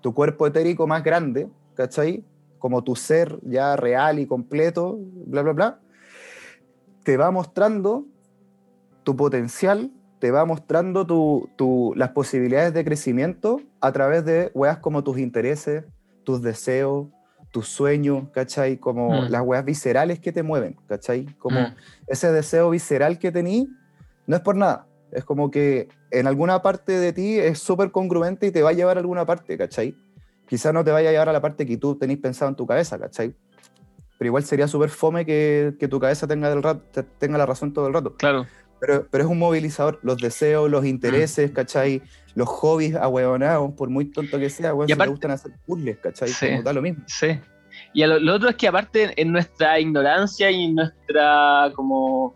[0.00, 2.22] tu cuerpo etérico más grande, ¿cachai?
[2.60, 4.96] Como tu ser ya real y completo,
[5.26, 5.80] bla, bla, bla,
[7.02, 8.06] te va mostrando
[9.02, 15.04] tu potencial te va mostrando tu, las posibilidades de crecimiento a través de weas como
[15.04, 15.84] tus intereses,
[16.24, 17.06] tus deseos,
[17.50, 18.76] tus sueños, ¿cachai?
[18.76, 19.30] Como mm.
[19.30, 21.26] las weas viscerales que te mueven, ¿cachai?
[21.38, 21.74] Como mm.
[22.08, 23.68] ese deseo visceral que tení,
[24.26, 24.86] no es por nada.
[25.12, 28.74] Es como que en alguna parte de ti es súper congruente y te va a
[28.74, 29.94] llevar a alguna parte, ¿cachai?
[30.46, 32.66] Quizás no te vaya a llevar a la parte que tú tenés pensado en tu
[32.66, 33.34] cabeza, ¿cachai?
[34.18, 37.72] Pero igual sería súper fome que, que, tu cabeza tenga, del rato, tenga la razón
[37.72, 38.16] todo el rato.
[38.16, 38.46] Claro.
[38.80, 41.54] Pero, pero es un movilizador, los deseos, los intereses, mm.
[41.54, 42.02] ¿cachai?
[42.34, 46.28] Los hobbies ahueonados, por muy tonto que sea, bueno, le gustan hacer puzzles, ¿cachai?
[46.28, 47.02] Sí, Como da lo mismo.
[47.06, 47.38] Sí.
[47.92, 52.34] Y lo, otro es que aparte en nuestra ignorancia y en nuestra como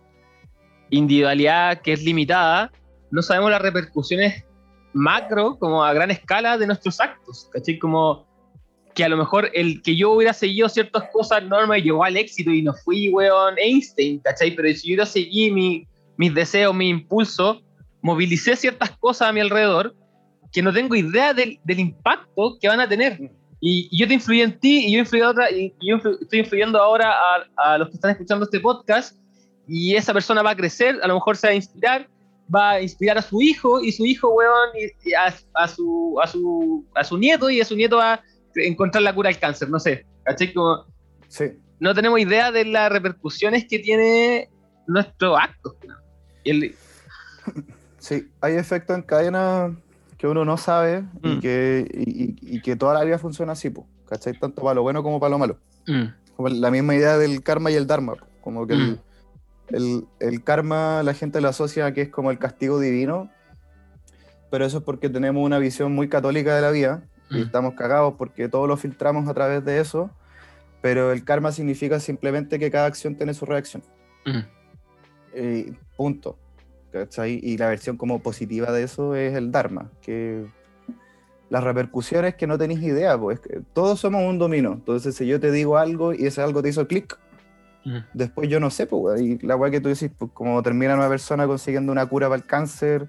[0.90, 2.70] individualidad que es limitada,
[3.10, 4.44] no sabemos las repercusiones
[4.92, 7.78] macro, como a gran escala de nuestros actos, ¿cachai?
[7.78, 8.26] Como
[8.94, 12.16] que a lo mejor el que yo hubiera seguido ciertas cosas no me llevó al
[12.16, 14.54] éxito y no fui, weón, Einstein, ¿cachai?
[14.54, 15.86] Pero si yo hubiera seguido mi,
[16.22, 17.62] mis deseos, mi impulso,
[18.00, 19.96] movilicé ciertas cosas a mi alrededor
[20.52, 23.18] que no tengo idea del, del impacto que van a tener.
[23.60, 25.96] Y, y, yo te influí en ti y yo, influí a otra, y, y yo
[25.96, 29.16] influ, estoy influyendo ahora a, a, los que están escuchando este podcast
[29.66, 32.08] y esa persona va a crecer, a lo mejor se va a inspirar,
[32.54, 34.70] va a inspirar a su hijo y su hijo, weón,
[35.04, 38.22] y, a, a, su, a, su, a su nieto y a su nieto va a
[38.54, 40.06] encontrar la cura al cáncer, no sé.
[40.24, 40.52] ¿Cachai?
[40.52, 40.86] Como,
[41.26, 41.46] Sí.
[41.80, 44.50] no tenemos idea de las repercusiones que tiene
[44.86, 45.76] nuestro acto.
[46.44, 46.74] El-
[47.98, 49.76] Sí, hay efectos en cadena
[50.18, 51.40] que uno no sabe y, Mm.
[51.40, 54.38] que, y, y- y que toda la vida funciona así, po, ¿cachai?
[54.38, 55.58] Tanto para lo bueno como para lo malo.
[55.86, 56.04] Mm,
[56.36, 58.80] Como la misma idea del karma y el dharma, po, como que Mm.
[58.80, 59.00] el,
[59.68, 63.30] el- el karma la gente lo asocia a que es como el castigo divino,
[64.50, 67.42] pero eso es porque tenemos una visión muy católica de la vida y Mm.
[67.42, 70.10] estamos cagados porque todo lo filtramos a través de eso,
[70.80, 73.82] pero el karma significa simplemente que cada acción tiene su reacción.
[74.26, 74.38] mm,
[75.34, 75.72] Eh,
[76.02, 76.36] punto.
[76.92, 77.40] ¿cachai?
[77.42, 80.44] Y la versión como positiva de eso es el Dharma, que
[81.48, 83.40] las repercusiones que no tenéis idea, pues
[83.72, 84.72] todos somos un dominó.
[84.72, 87.18] Entonces, si yo te digo algo y ese algo te hizo clic,
[87.84, 87.98] mm.
[88.14, 91.08] después yo no sé, pues, y la weá que tú decís, pues como termina una
[91.08, 93.08] persona consiguiendo una cura para el cáncer,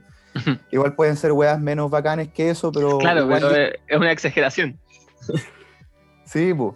[0.72, 4.80] igual pueden ser weas menos bacanes que eso, pero Claro, pero es una exageración.
[6.26, 6.74] Sí, pues.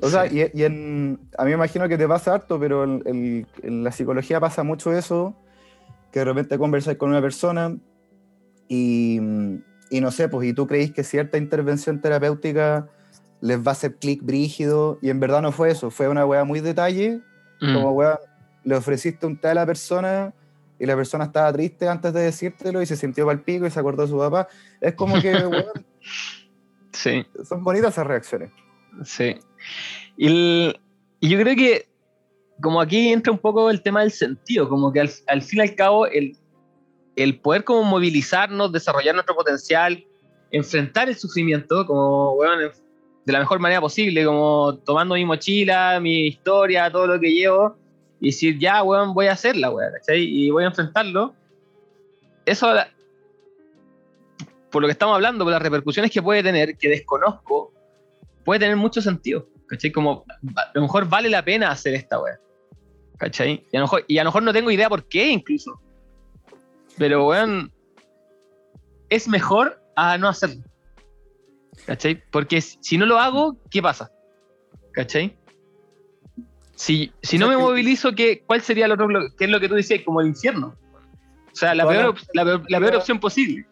[0.00, 0.42] O sea, Sí.
[0.54, 3.84] y, y en, a mí me imagino que te pasa harto, pero en, en- en
[3.84, 5.34] la psicología pasa mucho eso,
[6.12, 7.76] que de repente conversas con una persona
[8.68, 9.18] y,
[9.90, 12.88] y no sé, pues, y tú creís que cierta intervención terapéutica
[13.40, 16.44] les va a hacer clic brígido, y en verdad no fue eso, fue una weá
[16.44, 17.20] muy detalle,
[17.58, 18.20] Mm, como weá,
[18.64, 20.34] le ofreciste un té a la persona
[20.78, 23.80] y la persona estaba triste antes de decírtelo y se sintió pal pico y se
[23.80, 24.46] acordó de su papá.
[24.78, 25.64] Es como que, weón,
[26.92, 27.24] Sí.
[27.48, 28.50] son bonitas esas reacciones.
[29.04, 29.36] Sí.
[30.16, 30.72] Y,
[31.20, 31.88] yo creo que
[32.60, 35.74] como aquí entra un poco el tema del sentido, como que al, fin y al
[35.74, 36.36] cabo el,
[37.40, 40.04] poder como movilizarnos, desarrollar nuestro potencial,
[40.50, 42.36] enfrentar el sufrimiento como,
[43.24, 47.76] de la mejor manera posible, como tomando mi mochila, mi historia, todo lo que llevo,
[48.20, 49.92] y decir, ya, weón, voy a hacerla, weón.
[50.14, 51.34] Y voy a enfrentarlo.
[52.46, 52.72] Eso,
[54.70, 57.72] por lo que estamos hablando, por las repercusiones que puede tener, que desconozco,
[58.44, 59.46] puede tener mucho sentido.
[59.68, 59.90] ¿Cachai?
[59.92, 60.24] Como
[60.56, 62.38] a lo mejor vale la pena hacer esta weá.
[63.18, 63.66] ¿Cachai?
[63.72, 65.80] Y a, lo mejor, y a lo mejor no tengo idea por qué incluso.
[66.98, 67.72] Pero weón,
[69.08, 70.62] es mejor a no hacerlo.
[71.86, 72.22] ¿Cachai?
[72.30, 74.10] Porque si no lo hago, ¿qué pasa?
[74.92, 75.36] ¿Cachai?
[76.74, 79.08] Si, si no me movilizo, ¿qué, ¿cuál sería el otro
[79.38, 80.02] ¿Qué es lo que tú decías?
[80.04, 80.76] Como el infierno.
[81.52, 83.66] O sea, la peor, la peor- la peor opción posible.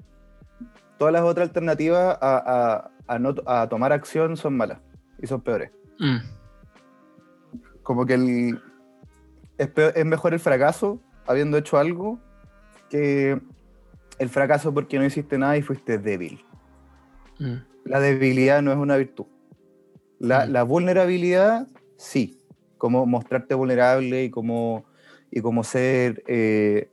[0.99, 4.79] todas las otras alternativas a, a- a no, a tomar acción son malas
[5.23, 5.71] y son peores.
[5.99, 6.19] Mm,
[7.83, 8.61] Como que el,
[9.59, 12.19] es, peor- es mejor el fracaso habiendo hecho algo
[12.91, 13.41] que
[14.19, 16.45] el fracaso porque no hiciste nada y fuiste débil.
[17.39, 19.27] mm, La debilidad no es una virtud.
[20.19, 20.51] La, Mm.
[20.53, 22.39] la vulnerabilidad, sí.
[22.79, 24.85] Como mostrarte vulnerable y como,
[25.31, 26.23] y como ser...
[26.27, 26.91] eh,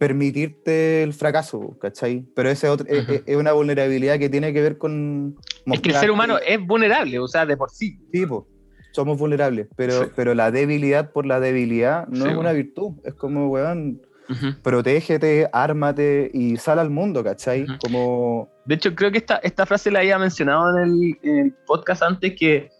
[0.00, 2.24] permitirte el fracaso, ¿cachai?
[2.34, 3.12] Pero ese otro, es- Ujú.
[3.12, 5.36] es, es una vulnerabilidad que tiene que ver con...
[5.66, 7.98] Es que el ser humano es vulnerable, o sea, de por sí.
[8.12, 8.48] Sí, po,
[8.92, 10.10] somos vulnerables, pero, Sí.
[10.16, 12.94] pero la debilidad por la debilidad no Sí, es una virtud.
[13.04, 14.54] Es como, weón, Ujú.
[14.62, 17.64] protégete, ármate y sal al mundo, ¿cachai?
[17.64, 17.72] Ujú.
[17.82, 21.52] Como, De hecho, creo que esta, esta frase la había mencionado en el, en el
[21.66, 22.70] podcast antes, que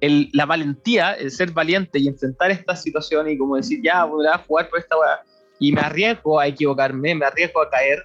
[0.00, 4.26] el- la valentía, el ser valiente y enfrentar esta situación y como decir, ya, voy
[4.26, 5.20] a jugar por esta weá,
[5.58, 8.04] y me arriesgo a equivocarme, me arriesgo a caer.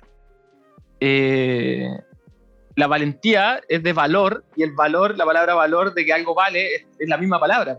[1.00, 1.88] eh,
[2.76, 6.76] la valentía es de valor, y el valor, la palabra valor de que algo vale,
[6.76, 7.78] es, es la misma palabra.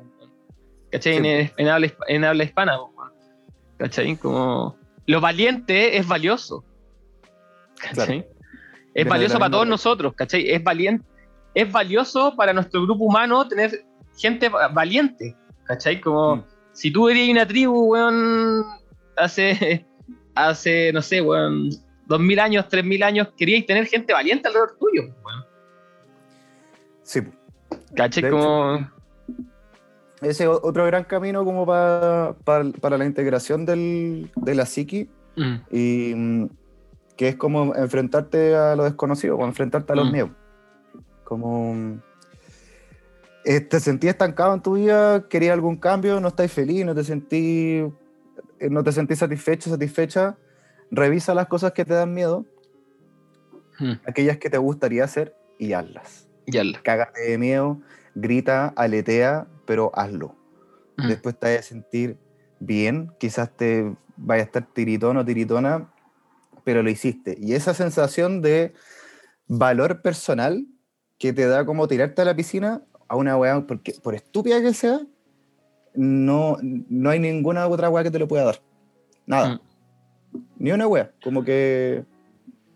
[0.91, 1.15] ¿Cachai?
[1.15, 1.19] Sí.
[1.27, 2.79] En, en habla, en habla hispana.
[3.79, 4.17] ¿Cachai?
[4.17, 6.65] Como lo valiente es valioso.
[7.81, 8.19] ¿Cachai?
[8.19, 8.27] Es
[8.95, 10.51] Viene de valioso para todos nosotros, ¿cachai?
[10.51, 11.05] Es, valiente,
[11.55, 13.71] es valioso para nuestro grupo humano tener
[14.19, 16.01] gente va- valiente, ¿cachai?
[16.03, 16.45] Como Mm.
[16.73, 18.63] si tú eres una tribu, weón,
[19.17, 19.87] hace,
[20.35, 21.71] hace, no sé, weón,
[22.07, 25.45] dos mil años, tres mil años, queríais tener gente valiente alrededor tuyo, weón.
[27.03, 27.21] sí.
[27.95, 28.79] De Como,
[30.21, 35.09] ese es otro gran camino como pa- pa- para la integración del, de la psiqui
[35.37, 36.49] mm, y mm,
[37.17, 40.13] que es como enfrentarte a lo desconocido, o enfrentarte a los Mm.
[40.13, 40.31] miedos.
[41.25, 42.01] Como mm,
[43.45, 47.05] eh, te sentías estancado en tu vida, querías algún cambio, no estás feliz, no te
[47.05, 47.85] sentí
[48.71, 50.37] no te sentís satisfecho, satisfecha,
[50.91, 52.47] revisa las cosas que te dan miedo
[53.79, 53.93] Mm.
[54.07, 56.29] aquellas que te gustaría hacer y hazlas.
[56.47, 57.81] Ya la- Cágate de miedo,
[58.15, 60.37] grita, aletea, pero hazlo.
[60.99, 61.09] Mm.
[61.09, 62.19] Después te vas a sentir
[62.61, 65.89] bien, quizás te vaya a estar tiritón o tiritona,
[66.65, 67.37] pero lo hiciste.
[67.41, 68.75] Y esa sensación de
[69.49, 70.67] valor personal
[71.19, 74.75] que te da como tirarte a la piscina a una weá, porque por estúpida que
[74.75, 75.01] sea,
[75.95, 78.63] no, no hay ninguna otra weá que te lo pueda dar.
[79.27, 79.55] Nada.
[79.55, 79.61] Mm.
[80.59, 81.13] Ni una weá.
[81.23, 82.05] Como que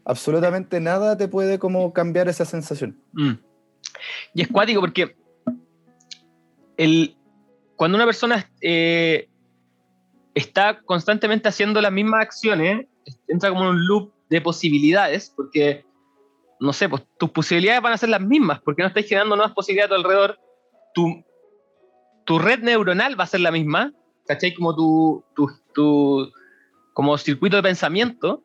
[0.05, 2.99] absolutamente nada te puede como cambiar esa sensación.
[3.13, 3.33] Mm.
[4.35, 5.17] Y es cuático porque
[6.77, 7.17] el,
[7.77, 9.29] cuando una persona eh,
[10.35, 12.87] está constantemente haciendo las mismas acciones,
[13.29, 15.85] entra como en un loop de posibilidades, porque,
[16.61, 19.55] no sé, pues tus posibilidades van a ser las mismas, porque no estás generando nuevas
[19.55, 20.39] posibilidades a tu alrededor.
[20.95, 21.25] Tu,
[22.27, 23.93] tu red neuronal va a ser la misma,
[24.27, 24.53] ¿cachai?
[24.53, 26.31] Como tu, tu, tu
[26.93, 28.43] como circuito de pensamiento.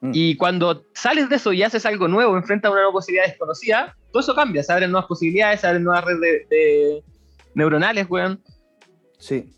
[0.00, 0.10] Mm.
[0.14, 4.20] Y cuando sales de eso y haces algo nuevo, enfrentas una nueva posibilidad desconocida, todo
[4.20, 7.04] eso cambia, se abren nuevas posibilidades, se abren nuevas redes de, de
[7.54, 8.42] neuronales, weón.
[9.18, 9.54] Sí.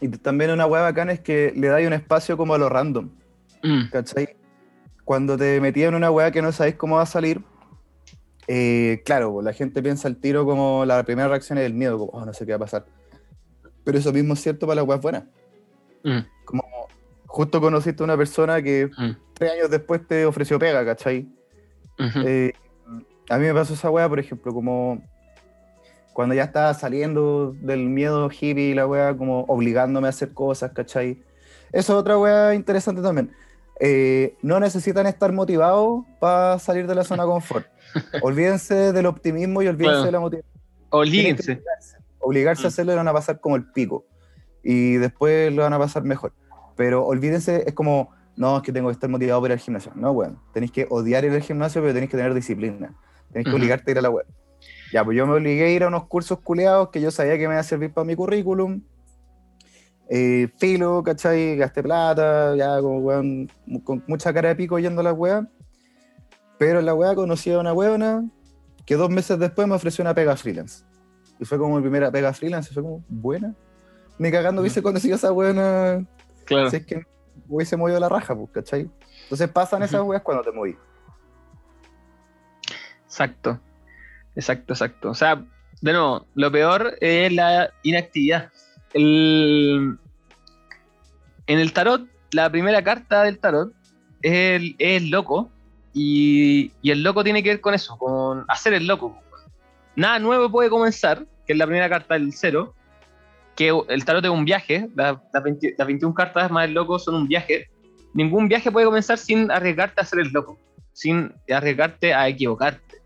[0.00, 3.10] Y también una weá bacana es que le dais un espacio como a lo random.
[3.62, 4.36] Mm, ¿cachai?
[5.04, 7.42] Cuando te metías en una weá que no sabéis cómo va a salir,
[8.48, 12.12] eh, claro, la gente piensa al tiro como la primera reacción es el miedo, como,
[12.12, 12.86] oh, no sé qué va a pasar.
[13.84, 15.24] Pero eso mismo es cierto para las weas buenas.
[16.04, 16.62] mm, Como
[17.26, 21.28] justo conociste a una persona que mm, tres años después te ofreció pega, ¿cachai?
[21.98, 22.52] ujú, Eh,
[23.28, 25.02] a mí me pasó esa weá, por ejemplo, como
[26.12, 30.72] cuando ya estaba saliendo del miedo hippie y la weá, como obligándome a hacer cosas,
[30.72, 31.22] ¿cachai?
[31.72, 33.32] Eso es otra weá interesante también.
[33.78, 37.66] Eh, no necesitan estar motivados para salir de la zona de confort.
[38.22, 40.04] Olvídense del optimismo y olvídense Claro.
[40.06, 40.52] de la motivación.
[40.90, 41.62] Oblíguense.
[42.20, 42.64] Obligarse Mm.
[42.64, 44.04] a hacerlo le van a pasar como el pico.
[44.62, 46.32] Y después lo van a pasar mejor.
[46.74, 49.92] Pero olvídense, es como, no, es que tengo que estar motivado para ir al gimnasio.
[49.94, 50.38] No, weón.
[50.52, 52.94] Tenéis que odiar ir al gimnasio, pero tenéis que tener disciplina.
[53.32, 54.26] Tenéis que obligarte a ir a la web.
[54.92, 57.38] Ya, pues yo me obligué a ir a unos cursos culeados que yo sabía que
[57.40, 58.80] me iban a servir para mi currículum.
[60.08, 61.56] Eh, filo, ¿cachai?
[61.56, 63.50] Gasté plata, ya como weón,
[63.84, 65.48] con mucha cara de pico yendo a la web.
[66.58, 68.24] Pero en la web conocí a una weona
[68.84, 70.84] que dos meses después me ofreció una pega freelance.
[71.38, 73.54] Y fue como mi primera pega freelance, y fue como, buena.
[74.18, 76.06] Ni cagando hubiese conocido a esa weona
[76.46, 76.70] Claro.
[76.70, 77.04] si es que
[77.48, 78.88] hubiese movido la raja, pues, ¿cachai?
[79.24, 80.76] Entonces pasan esas weas cuando te moví.
[83.04, 83.60] Exacto.
[84.34, 85.10] Exacto, exacto.
[85.10, 85.44] O sea,
[85.80, 88.50] de nuevo, lo peor es la inactividad.
[88.96, 89.98] El-
[91.46, 93.72] En el tarot, la primera carta del tarot
[94.22, 95.50] es el, es el loco.
[95.92, 99.18] Y, y el loco tiene que ver con eso, con hacer el loco.
[99.94, 102.74] Nada nuevo puede comenzar, que es la primera carta del cero.
[103.54, 104.88] Que el tarot es un viaje.
[104.94, 107.68] la- Las 20 las 21 cartas más el loco son un viaje.
[108.14, 110.58] Ningún viaje puede comenzar sin arriesgarte a hacer el loco.
[110.92, 112.96] Sin arriesgarte a equivocarte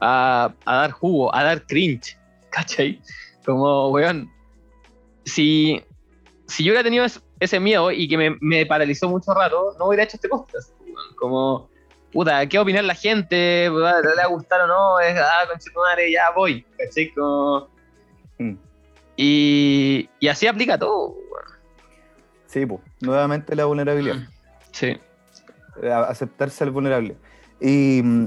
[0.00, 2.16] a, a dar jugo, a dar cringe,
[2.50, 3.00] ¿cachai?
[3.44, 4.30] Como, weón,
[5.26, 5.82] si,
[6.46, 9.86] si yo hubiera tenido es- ese miedo y que me, me paralizó mucho rato, no
[9.88, 10.72] hubiera hecho este podcast.
[11.18, 11.68] Como,
[12.12, 13.64] puta, ¿qué opinar la gente?
[13.64, 14.98] ¿Le va a gustar o no?
[15.00, 17.12] Es, ah, conchetumare, ya voy, ¿cachai?
[17.12, 17.68] Como,
[18.38, 18.54] Mm.
[19.16, 21.14] y, y así aplica todo.
[22.46, 24.16] Sí, pues, nuevamente la vulnerabilidad.
[24.72, 24.88] Sí.
[25.82, 27.16] Eh, Aceptar ser vulnerable.
[27.60, 28.26] Y mm,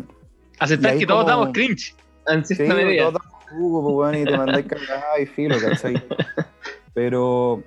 [0.59, 1.95] Aceptar Y que todos como- damos cringe,
[2.27, 3.21] en sí, todos damos
[3.51, 5.93] jugo, pues, weón, y te mandáis cagada y filo, ¿cachai?
[6.93, 7.63] Pero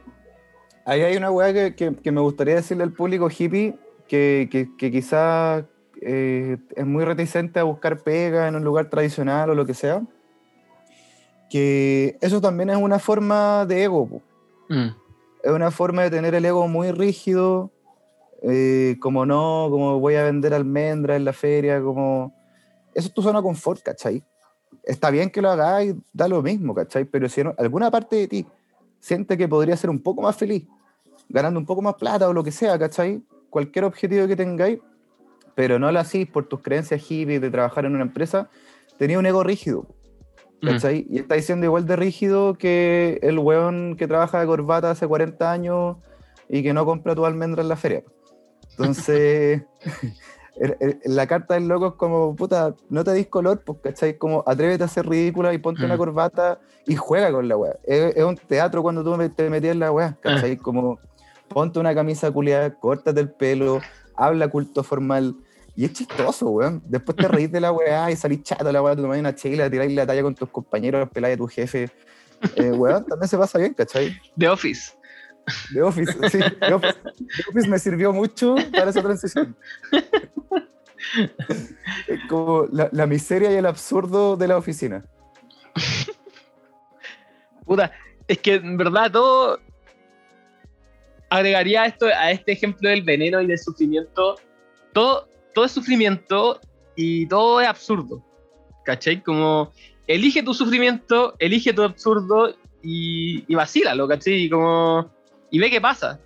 [0.85, 3.77] ahí hay una weá que, que- que me gustaría decirle al público hippie
[4.09, 4.49] que,
[4.79, 5.65] que, quizás
[6.01, 10.03] eh, es muy reticente a buscar pega en un lugar tradicional o lo que sea.
[11.51, 14.09] Que eso también es una forma de ego.
[14.69, 14.89] Mm,
[15.43, 17.71] es una forma de tener el ego muy rígido,
[18.43, 22.33] eh, como no, como voy a vender almendras en la feria, como...
[22.95, 24.23] Eso es tu zona confort, ¿cachai?
[24.83, 27.05] Está bien que lo hagáis, da lo mismo, ¿cachai?
[27.05, 28.47] Pero si en alguna parte de ti
[29.03, 30.65] siente que podría ser un poco más feliz,
[31.29, 33.21] ganando un poco más plata o lo que sea, ¿cachai?
[33.51, 34.79] Cualquier objetivo que tengáis,
[35.57, 38.49] pero no lo hacís por tus creencias hippies de trabajar en una empresa,
[38.99, 39.89] tenía un ego rígido,
[40.63, 41.05] mm, ¿cachai?
[41.11, 45.51] Y está diciendo igual de rígido que el weón que trabaja de corbata hace 40
[45.51, 45.97] años
[46.49, 48.05] y que no compra tu almendra en la feria.
[48.71, 49.63] Entonces,
[50.57, 54.19] el- el- la carta del loco es como, puta, no te dis color, pues, ¿cachai?
[54.19, 55.99] Como atrévete a ser ridícula y ponte una Mm.
[55.99, 57.77] corbata y juega con la weá.
[57.85, 60.57] Es, es un teatro cuando tú te metías en la weá, ¿cachai?
[60.57, 60.99] Como,
[61.49, 63.81] ponte una camisa culiada, córtate el pelo,
[64.17, 65.35] habla culto formal.
[65.75, 66.83] Y es chistoso, weón.
[66.87, 69.35] Después te reís de la weá y salís chato de la weá, te tomáis una
[69.35, 71.91] chela, tiráis la talla con tus compañeros, peláis a tu jefe.
[72.57, 74.15] Eh, weón, también se pasa bien, ¿cachai?
[74.37, 74.93] The Office.
[75.73, 76.39] The Office, sí.
[76.61, 79.57] The Office, me sirvió mucho para esa transición.
[82.29, 85.05] Como la, miseria y el absurdo de la oficina.
[87.65, 87.93] Puta,
[88.29, 89.59] es que en verdad todo
[91.31, 94.37] agregaría esto a este ejemplo del veneno y del sufrimiento.
[94.93, 96.61] Todo, todo es sufrimiento
[96.95, 98.25] y todo es absurdo.
[98.85, 99.23] ¿Cachai?
[99.23, 99.73] Como
[100.07, 104.49] elige tu sufrimiento, elige tu absurdo y, y vacílalo, ¿cachai?
[104.49, 105.12] Como,
[105.53, 106.19] y ve qué pasa.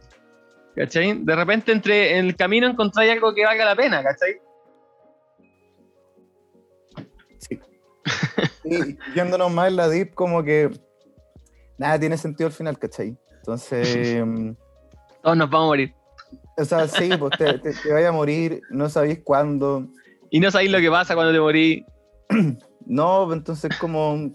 [0.74, 1.24] ¿Cachai?
[1.24, 4.40] De repente entre en el camino encontráis algo que valga la pena, ¿cachai?
[7.38, 7.60] Sí.
[8.64, 10.70] Y yéndonos más en la deep, como que
[11.78, 13.16] nada tiene sentido al final, ¿cachai?
[13.38, 14.52] Entonces, mm,
[15.22, 15.94] Todos nos vamos a morir.
[16.56, 19.88] o sea, sí, pues te, te, te vaya a morir, no sabéis cuándo.
[20.30, 21.84] Y no sabéis lo que pasa cuando te morís.
[22.88, 24.30] No, entonces como,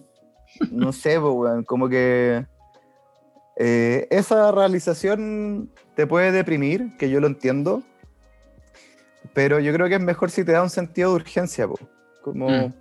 [0.72, 2.46] no sé, pues, weón, como que
[3.58, 7.84] eh, esa realización te puede deprimir, que yo lo entiendo,
[9.34, 11.82] pero yo creo que es mejor si te da un sentido de urgencia, pues.
[12.22, 12.74] Como, Mm.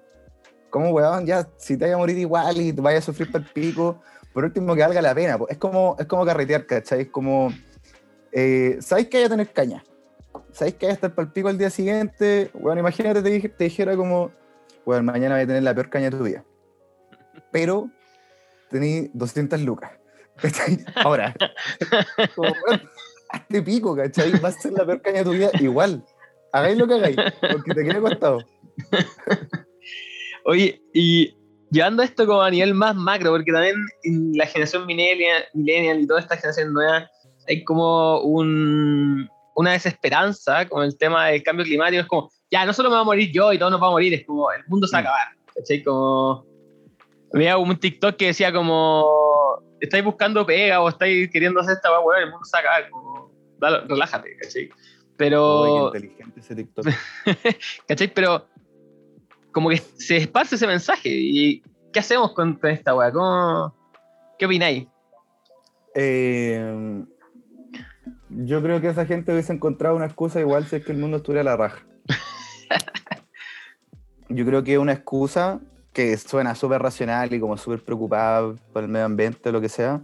[0.71, 3.41] como, weón, ya, si te vayas a morir igual y te vayas a sufrir por
[3.43, 4.01] el pico,
[4.33, 5.53] por último que valga la pena, pues.
[5.53, 7.03] Es como, es como carretear, ¿cachai?
[7.03, 7.53] Es como,
[8.33, 9.85] eh, ¿sabéis que hay a tener caña?
[10.53, 12.51] ¿Sabéis que hay a estar para el pico al día siguiente?
[12.55, 14.31] Bueno, imagínate te, te dijera como,
[14.85, 16.45] bueno, mañana voy a tener la peor caña de tu vida.
[17.51, 17.89] Pero
[18.71, 19.91] tení 200 lucas.
[20.41, 20.78] ¿Cachai?
[20.97, 21.34] Ahora,
[22.34, 22.82] como, weón,
[23.30, 24.32] hazte pico, ¿cachai?
[24.41, 26.05] Va a ser la peor caña de tu vida igual.
[26.53, 27.16] Hagáis lo que hagáis,
[27.53, 28.38] porque te quede costado.
[30.45, 31.34] Oye, y
[31.70, 36.07] llevando esto como a nivel más macro, porque también en la generación millennial, millennial y
[36.07, 37.09] toda esta generación nueva,
[37.47, 42.01] hay como un, una desesperanza con el tema del cambio climático.
[42.03, 43.97] Es como, ya, no solo me va a morir yo y todos nos vamos a
[43.97, 45.07] morir, es como, el mundo se va a Mm.
[45.07, 45.28] acabar.
[45.55, 45.82] ¿Cachai?
[45.82, 46.45] Como,
[47.33, 49.07] veía un TikTok que decía como,
[49.81, 52.91] estáis buscando pega o estáis queriendo hacer esta, weón, el mundo se va a acabar.
[52.91, 54.70] Como, dale, relájate, ¿cachai?
[55.16, 55.91] Pero...
[55.93, 56.87] Qué inteligente ese TikTok.
[57.87, 58.12] ¿Cachai?
[58.14, 58.47] Pero
[59.53, 61.09] como que se esparce ese mensaje.
[61.11, 61.62] ¿Y
[61.93, 63.12] qué hacemos con, con esta weá?
[63.12, 63.74] ¿Cómo-
[64.39, 64.87] ¿Qué opináis?
[65.95, 67.05] Eh,
[68.31, 71.18] yo creo que esa gente hubiese encontrado una excusa igual si es que el mundo
[71.18, 71.85] estuviera a la raja.
[74.28, 75.61] Yo creo que es una excusa
[75.93, 79.68] que suena súper racional y como súper preocupada por el medio ambiente o lo que
[79.68, 80.01] sea,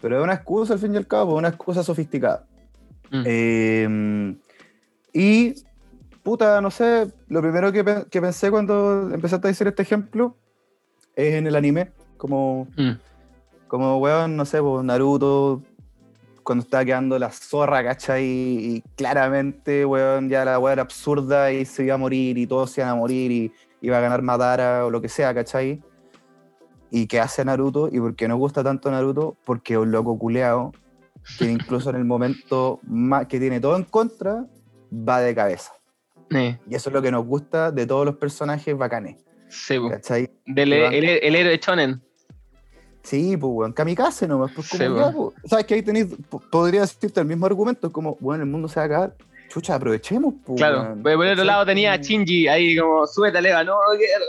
[0.00, 2.46] pero es una excusa al fin y al cabo, una excusa sofisticada.
[3.10, 3.22] Mm.
[3.26, 4.36] Eh,
[5.12, 5.54] y,
[6.22, 10.36] puta, no sé, lo primero que, pe- que pensé cuando empezaste a decir este ejemplo
[11.16, 12.92] es en el anime, como Mm.
[13.68, 15.62] como, weón, no sé, pues, Naruto,
[16.42, 18.24] cuando estaba quedando la zorra, ¿cachai?
[18.24, 22.70] Y claramente, weón, ya la weón era absurda y se iba a morir y todos
[22.70, 23.52] se iban a morir y
[23.82, 25.82] iba a ganar Madara o lo que sea, ¿cachai?
[26.90, 27.88] ¿Y qué hace Naruto?
[27.92, 29.36] ¿Y por qué nos gusta tanto Naruto?
[29.44, 30.72] Porque es un loco culeado
[31.38, 34.46] que incluso en el momento más que tiene todo en contra,
[34.92, 35.72] va de cabeza.
[36.30, 39.16] Y eso es lo que nos gusta de todos los personajes bacanes,
[39.50, 39.76] sí.
[39.90, 40.30] ¿cachai?
[40.46, 42.02] Del, Que el, el héroe Shonen.
[43.02, 45.34] Sí, pues, weón, kamikaze nomás, pues, como Sí, ya, pues.
[45.44, 48.76] ¿Sabes que ahí tenéis, po- podría decirte el mismo argumento, como, bueno, el mundo se
[48.76, 49.14] va a acabar,
[49.52, 50.82] chucha, aprovechemos, pues, Claro.
[50.82, 54.24] weón, Por el otro lado tenía a Shinji ahí como, súbete, Leva, no, no quiero.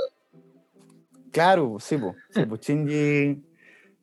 [1.32, 3.44] Claro, sí, pues, sí, pues, Shinji,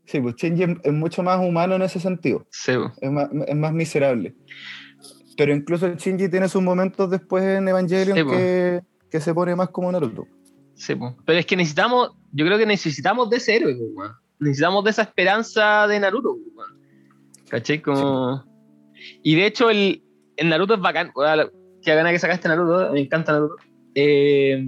[0.06, 2.92] sí, pues, Shinji es, es mucho más humano en ese sentido, Sí, po.
[3.00, 4.34] es más, es más miserable.
[5.36, 9.70] Pero incluso Shinji tiene sus momentos después en Evangelion Sí, que, que se pone más
[9.70, 10.26] como Naruto.
[10.74, 11.16] Sí, po.
[11.24, 14.02] Pero es que necesitamos, yo creo que necesitamos de ese héroe, po.
[14.38, 16.62] Necesitamos de esa esperanza de Naruto, po.
[17.48, 17.80] ¿Cachai?
[17.82, 18.44] Como...
[19.22, 20.02] Y de hecho, el,
[20.40, 21.12] el Naruto es bacán.
[21.82, 23.56] Que gana que sacaste Naruto, me encanta Naruto.
[23.94, 24.64] Eh,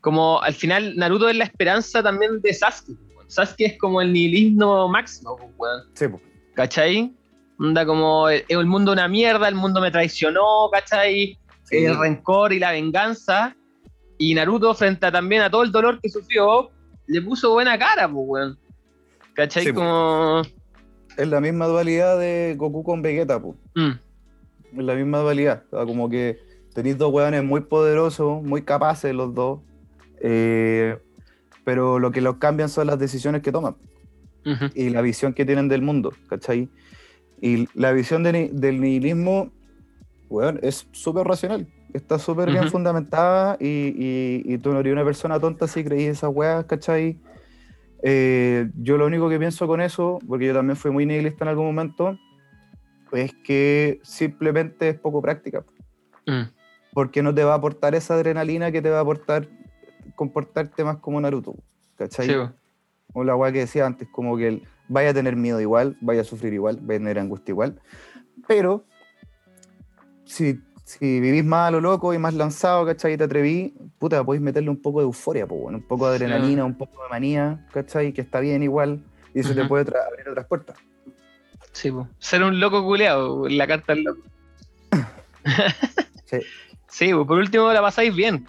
[0.00, 2.96] como al final, Naruto es la esperanza también de Sasuke.
[3.14, 3.22] po.
[3.26, 5.82] Sasuke es como el nihilismo máximo, po, weón.
[5.94, 6.22] Sí, pues.
[6.54, 7.14] ¿cachai?
[7.60, 11.38] Onda como el, el mundo una mierda, el mundo me traicionó, ¿cachai?
[11.64, 11.84] Sí.
[11.84, 13.54] el rencor y la venganza.
[14.16, 16.70] Y Naruto, frente a, también a todo el dolor que sufrió,
[17.06, 18.58] le puso buena cara, pues, weón.
[19.34, 19.64] ¿Cachai?
[19.64, 19.80] Sí, po.
[19.80, 20.42] como.
[21.16, 23.56] Es la misma dualidad de Goku con Vegeta, pues.
[23.74, 23.98] Mm, Es
[24.72, 25.64] la misma dualidad.
[25.70, 26.38] O sea, como que
[26.74, 29.60] tenéis dos hueones muy poderosos, muy capaces los dos.
[30.20, 30.96] eh,
[31.64, 33.76] pero lo que los cambian son las decisiones que toman
[34.74, 36.68] y la visión que tienen del mundo, ¿cachai?
[37.40, 39.50] Y la visión de del nihilismo,
[40.30, 41.66] weón, es súper racional.
[41.92, 46.08] Está súper bien fundamentada y, y- y tú no eres una persona tonta si creís
[46.08, 47.18] esas weas, ¿cachai?
[48.02, 51.48] Eh, yo lo único que pienso con eso, porque yo también fui muy nihilista en
[51.48, 52.18] algún momento,
[53.12, 55.64] es que simplemente es poco práctica.
[56.26, 56.42] mm,
[56.92, 59.48] Porque no te va a aportar esa adrenalina que te va a aportar
[60.14, 61.54] comportarte más como Naruto,
[61.96, 62.26] ¿cachai?
[62.26, 62.52] sí, po.
[63.14, 66.20] o la weá que decía antes, como que el- vaya a tener miedo igual, vaya
[66.22, 67.80] a sufrir igual, vaya a tener angustia igual,
[68.46, 68.84] pero
[70.24, 73.14] si, si vivís más a lo loco y más lanzado, ¿cachai?
[73.14, 76.16] Y te atreví, puta, podéis meterle un poco de euforia, pues, bueno, un poco de
[76.16, 78.12] adrenalina, un poco de manía, ¿cachai?
[78.12, 79.02] Que está bien igual
[79.34, 79.68] y eso te Ujú.
[79.68, 80.76] puede tra- abrir otras puertas.
[81.72, 82.08] Sí, po.
[82.18, 84.20] Ser un loco culeado, la carta del loco.
[86.26, 86.38] Sí.
[86.88, 88.46] Sí, po, por último la pasáis bien.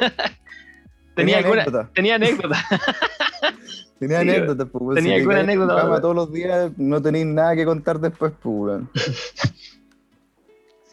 [1.14, 1.90] tenía, alguna, anécdota.
[1.94, 2.56] tenía anécdota.
[3.98, 7.56] Tenía Sí, anécdotas, pues, tenía te alguna anécdota, cama todos los días, no tenéis nada
[7.56, 8.90] que contar después, pues, weón.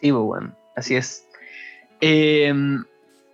[0.00, 0.54] Sí, pues, weón.
[0.74, 1.26] Así es.
[2.00, 2.50] Eh,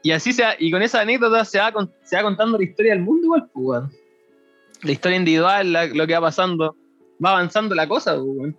[0.03, 2.64] y así se va- y con esa anécdota se va, con- se va contando la
[2.64, 3.82] historia del mundo igual, pues.
[4.82, 6.74] La historia individual, la- lo que va pasando.
[7.24, 8.56] Va avanzando la cosa, pues, weón.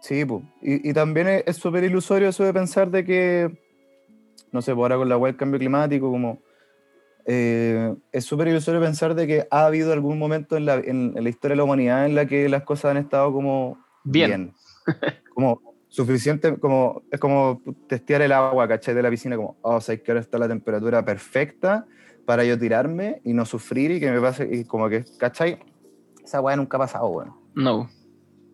[0.00, 0.42] Sí, pues.
[0.62, 3.50] Y, y también es súper ilusorio eso de pensar de que,
[4.52, 6.40] no sé, por ahora con la web cambio climático, como.
[7.26, 11.24] eh, es súper ilusorio pensar de que ha habido algún momento en la, en- en
[11.24, 14.52] la historia de la humanidad en la que las cosas han estado como Bien.
[15.34, 18.94] como suficiente, como es como testear el agua, ¿cachai?
[18.94, 21.86] De la piscina, como, oh, sabes que ahora está la temperatura perfecta
[22.24, 25.58] para yo tirarme y no sufrir y que me pase, y como que, ¿cachai?
[26.26, 27.32] Esa weá nunca ha pasado, weón.
[27.54, 27.88] No.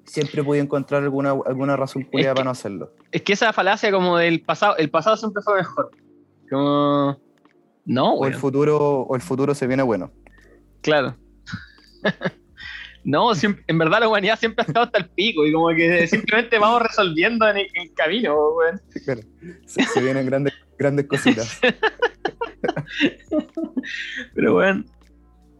[0.04, 2.92] Siempre pude encontrar alguna, alguna razón culiada para no hacerlo.
[3.10, 5.90] Es que esa falacia como del pasado, el pasado siempre fue mejor.
[6.50, 7.18] Como.
[7.86, 10.12] No, O el futuro, o el futuro se viene bueno.
[10.82, 11.16] Claro.
[13.04, 16.06] no, siempre- en verdad la humanidad siempre ha estado hasta el pico y como que
[16.06, 18.80] simplemente vamos resolviendo en el, en el camino, weón.
[19.66, 21.58] Se, se vienen grandes, grandes cositas.
[24.34, 24.84] Pero bueno,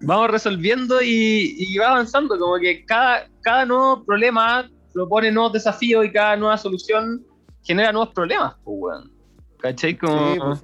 [0.02, 2.38] vamos resolviendo y, y va avanzando.
[2.38, 7.24] Como que cada, cada nuevo problema propone nuevos desafíos y cada nueva solución
[7.62, 9.12] genera nuevos problemas, pues, weón.
[9.60, 9.96] ¿Cachai?
[9.96, 10.34] Como...
[10.34, 10.62] Sí, pues,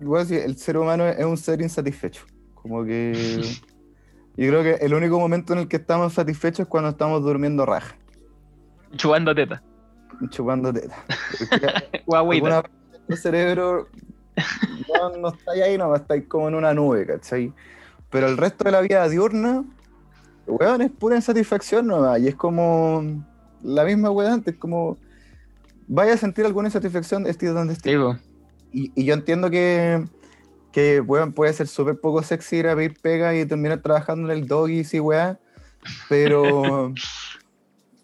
[0.00, 2.22] igual sí, el ser humano es un ser insatisfecho.
[2.54, 3.42] Como que.
[4.36, 7.66] Yo creo que el único momento en el que estamos satisfechos es cuando estamos durmiendo
[7.66, 7.96] raja,
[8.96, 9.62] Chupando teta.
[10.30, 11.04] chupando teta.
[12.06, 12.62] Guagüita.
[13.08, 13.88] del cerebro
[14.88, 17.52] no, no está ahí nomás, está ahí como en una nube, ¿cachai?
[18.10, 19.64] Pero el resto de la vida diurna,
[20.46, 22.20] weón, es pura insatisfacción nomás.
[22.20, 23.24] Y es como
[23.62, 24.98] la misma weón antes, como.
[25.86, 27.92] Vaya a sentir alguna insatisfacción, estés donde estés.
[27.92, 28.18] Sí.
[28.72, 30.04] Y, y yo entiendo que,
[30.72, 34.38] que weón, puede ser súper poco sexy ir a pedir pega y terminar trabajando en
[34.38, 35.38] el doggy, sí, weá.
[36.08, 36.92] Pero.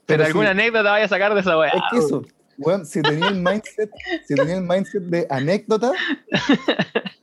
[0.07, 1.71] Pero sí, alguna anécdota vaya a sacar de esa weá.
[1.71, 2.23] Es que eso,
[2.59, 3.91] weón, si tenía el mindset,
[4.27, 5.93] si tenía el mindset de anécdota,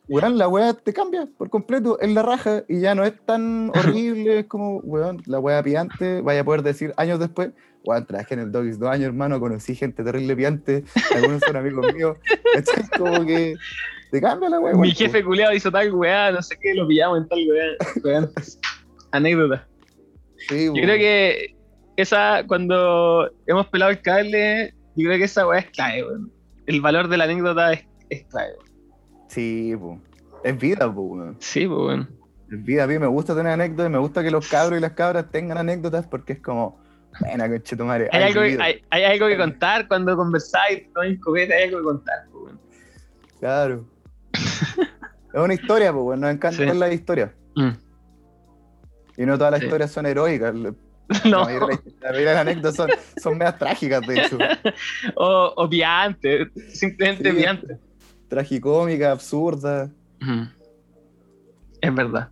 [0.08, 3.70] weón, la weá te cambia por completo, es la raja y ya no es tan
[3.76, 7.52] horrible, es como, weón, la weá piante, vaya a poder decir años después,
[7.86, 10.84] weón, trabajé en el Doggies dos años, hermano, conocí gente terrible piante,
[11.16, 12.18] algunos son amigos míos,
[12.54, 12.88] ¿cachai?
[12.98, 13.56] Como que
[14.12, 14.74] te cambia la weá.
[14.76, 17.66] Mi jefe culiado hizo tal weá, no sé qué, lo pillamos en tal weá.
[18.04, 18.32] weón.
[19.12, 19.68] Anécdota.
[20.50, 21.56] Sí, Yo creo que
[21.96, 26.32] esa, cuando hemos pelado el cable, yo creo que esa weá es clave, weón.
[26.66, 28.54] El valor de la anécdota es, es clave.
[28.58, 29.24] weón.
[29.28, 30.00] Sí, po.
[30.44, 31.36] es vida, po, weón.
[31.40, 32.10] Sí, pues, weón.
[32.52, 34.92] Es vida, a mí me gusta tener anécdotas, me gusta que los cabros y las
[34.92, 36.80] cabras tengan anécdotas porque es como,
[37.20, 38.10] buena, conchetumare.
[38.12, 38.64] Hay, has algo, que- vivido".
[38.64, 42.44] hay, hay algo que contar cuando conversáis con el copete, hay algo que contar, pues,
[42.46, 42.60] weón.
[43.40, 43.86] Claro.
[44.34, 46.66] es una historia, pues, nos encanta Sí.
[46.66, 47.32] ver las historias.
[47.56, 47.70] Mm.
[49.18, 49.66] Y no todas las Sí.
[49.68, 50.54] historias son heroicas.
[51.26, 51.80] No, la mayoría
[52.12, 52.90] de las anécdotas son,
[53.22, 54.38] son medias trágicas, de hecho.
[55.16, 57.38] o, o piante, simplemente Sí.
[57.38, 57.78] piante.
[58.28, 59.90] Tragicómicas, absurdas.
[60.22, 60.48] Ujú.
[61.82, 62.30] Es verdad.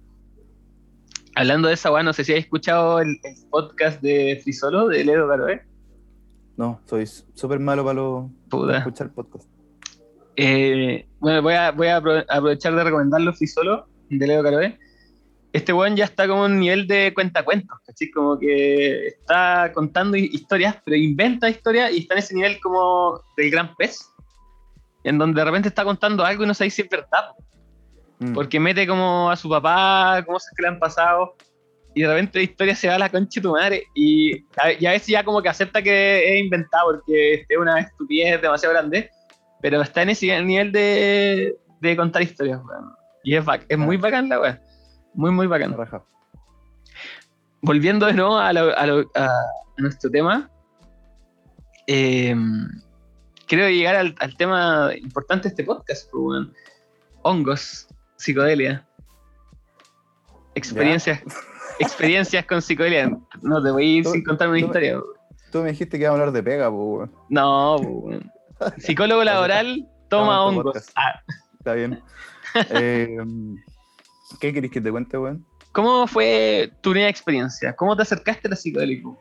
[1.36, 5.04] Hablando de esa weá, no sé si habéis escuchado el, el podcast de Frisolo, de
[5.06, 5.62] Ledo Caroe.
[6.58, 9.48] No, soy súper malo para, lo- para escuchar podcast.
[10.36, 14.78] Eh, bueno, voy a, voy a apro- aprovechar de recomendarlo Frisolo, de Leo Caroe.
[15.54, 18.10] Este weón ya está como en un nivel de cuentacuentos, ¿cachai?
[18.12, 23.20] Como que está contando hi- historias, pero inventa historias y está en ese nivel como
[23.36, 24.00] del gran pez,
[25.04, 27.32] en donde de repente está contando algo y no sabéis si es verdad,
[28.20, 28.34] Mm.
[28.34, 31.36] porque mete como a su papá, cosas que le han pasado,
[31.96, 34.72] y de repente la historia se va a la concha de tu madre, y a,
[34.80, 38.74] y a veces ya como que acepta que es inventado porque es una estupidez demasiado
[38.76, 39.10] grande,
[39.60, 42.94] pero está en ese nivel de, de contar historias, weón.
[43.24, 44.62] Y es, es muy bacán la weá.
[45.14, 45.74] Muy, muy bacán.
[45.78, 46.04] Raja.
[47.62, 49.30] Volviendo de nuevo a, lo- a lo- a-
[49.78, 50.50] nuestro tema,
[51.88, 52.36] eh,
[53.48, 56.54] creo llegar al, al tema importante de este podcast, pues, weón.
[57.24, 57.88] Hongos,
[58.18, 58.86] psicodelia.
[60.56, 61.22] Experiencias,
[61.80, 63.10] experiencias con psicodelia.
[63.42, 65.00] No te voy a ir sin contarme una tú- historia.
[65.52, 67.10] Tú me dijiste que iba a hablar de pega, pues.
[67.30, 68.22] No, pues.
[68.84, 70.92] Psicólogo laboral, toma hongos.
[70.96, 71.22] Ah,
[71.60, 72.02] Está bien.
[72.72, 73.18] Eh,
[74.40, 75.46] ¿Qué querés que te cuente, weón?
[75.72, 77.74] ¿Cómo fue tu primera experiencia?
[77.76, 79.08] ¿Cómo te acercaste a la psicodélica?
[79.08, 79.20] weón?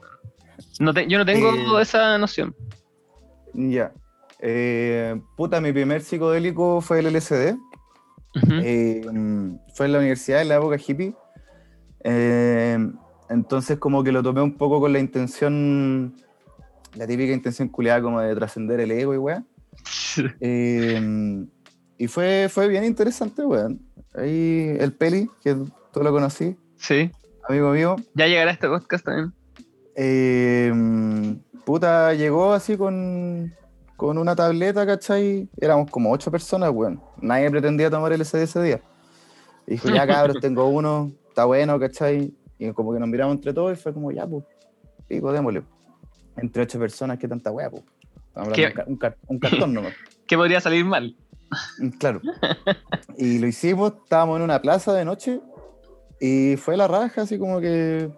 [0.79, 2.55] No te- yo no tengo Eh, esa noción.
[3.55, 3.93] Ya.
[4.41, 7.53] Eh, puta, mi primer psicodélico fue el LSD.
[8.37, 8.55] Ujú.
[8.63, 9.03] Eh,
[9.75, 11.15] fue en la universidad en la época hippie.
[12.05, 12.79] Eh,
[13.29, 16.15] entonces como que lo tomé un poco con la intención,
[16.95, 19.45] la típica intención culiada como de trascender el ego y weá.
[20.41, 21.45] Eh,
[21.99, 23.79] y fue, fue bien interesante, weón.
[24.15, 25.55] Ahí el Peli, que
[25.93, 27.11] tú lo conocí, Sí.
[27.49, 27.97] amigo mío.
[28.15, 29.33] Ya llegará este podcast también.
[29.95, 30.73] eh,
[31.65, 33.53] puta, llegó así con,
[33.97, 35.49] con una tableta, ¿cachai?
[35.61, 37.01] Éramos como ocho personas, weón.
[37.21, 38.81] Nadie pretendía tomar el LSD ese día.
[39.67, 42.33] Y dijo, ya cabros, tengo uno, está bueno, ¿cachai?
[42.59, 44.45] Y como que nos miramos entre todos y fue como, ya, pues,
[45.07, 45.63] pico, démosle.
[46.37, 47.83] Entre ocho personas, ¿qué tanta weá, pues?
[48.35, 48.97] Un,
[49.29, 49.93] un cartón nomás.
[50.27, 51.15] ¿Qué podría salir mal?
[51.99, 52.21] Claro.
[53.17, 55.41] Y lo hicimos, estábamos en una plaza de noche
[56.21, 58.11] y fue la raja, así como que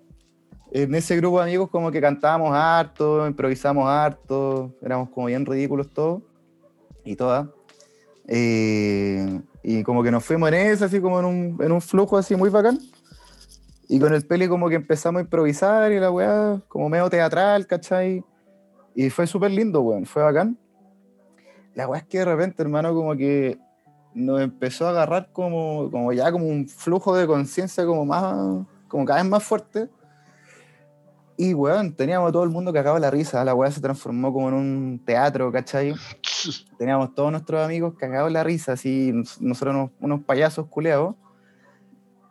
[0.72, 5.91] en ese grupo de amigos como que cantábamos harto, improvisamos harto, éramos como bien ridículos
[5.91, 6.22] todos
[7.05, 7.49] y todas.
[8.26, 12.16] Eh, y como que nos fuimos en eso, así como en un, en un flujo
[12.16, 12.78] así muy bacán.
[13.89, 17.66] Y con el peli como que empezamos a improvisar y la weá, como medio teatral,
[17.66, 18.24] ¿cachai?
[18.95, 20.57] Y fue súper lindo, weón, fue bacán.
[21.75, 23.59] La weá es que de repente, hermano, como que
[24.14, 29.05] nos empezó a agarrar como, como ya como un flujo de conciencia como más, como
[29.05, 29.89] cada vez más fuerte.
[31.37, 34.49] Y weón, teníamos a todo el mundo cagado la risa, la weá se transformó como
[34.49, 35.95] en un teatro, ¿cachai?
[36.79, 41.14] Teníamos todos nuestros amigos cagados la risa, así, nos- nosotros unos, unos payasos culeados.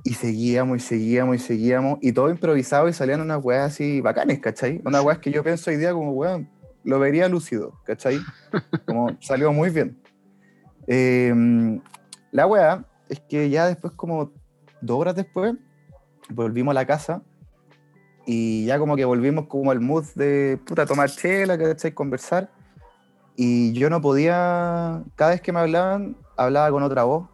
[0.03, 4.39] Y seguíamos y seguíamos y seguíamos, y todo improvisado y salían unas weas así bacanes,
[4.39, 4.81] ¿cachai?
[4.83, 6.49] Unas weas que yo pienso hoy día como, weón,
[6.83, 8.19] lo vería lúcido, ¿cachai?
[8.85, 10.01] Como salió muy bien.
[10.87, 11.33] Eh,
[12.31, 14.31] la wea es que ya después, como
[14.81, 15.55] dos horas después,
[16.29, 17.21] volvimos a la casa
[18.25, 21.91] y ya como que volvimos como al mood de puta tomar chela, ¿cachai?
[21.93, 22.49] Conversar.
[23.35, 27.27] Y yo no podía, cada vez que me hablaban, hablaba con otra voz,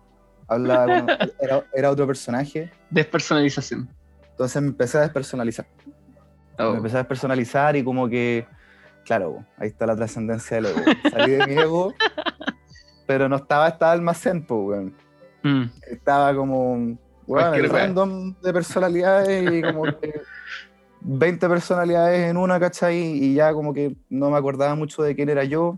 [0.47, 2.71] hablaba con- era, era otro personaje.
[2.89, 3.89] Despersonalización.
[4.31, 5.67] Entonces me empecé a despersonalizar.
[6.59, 6.71] Oh.
[6.71, 8.47] Me empecé a despersonalizar y como que,
[9.07, 10.79] claro, ahí está la trascendencia del ego.
[11.11, 11.93] Salí de mi ego,
[13.07, 14.93] pero no estaba esta almacén, pues, weón.
[15.43, 15.63] Mm.
[15.89, 20.21] Estaba como, Cualquier el random de personalidades y como que
[21.01, 22.97] 20 personalidades en una, ¿cachai?
[22.97, 25.77] Y ya como que no me acordaba mucho de quién era yo.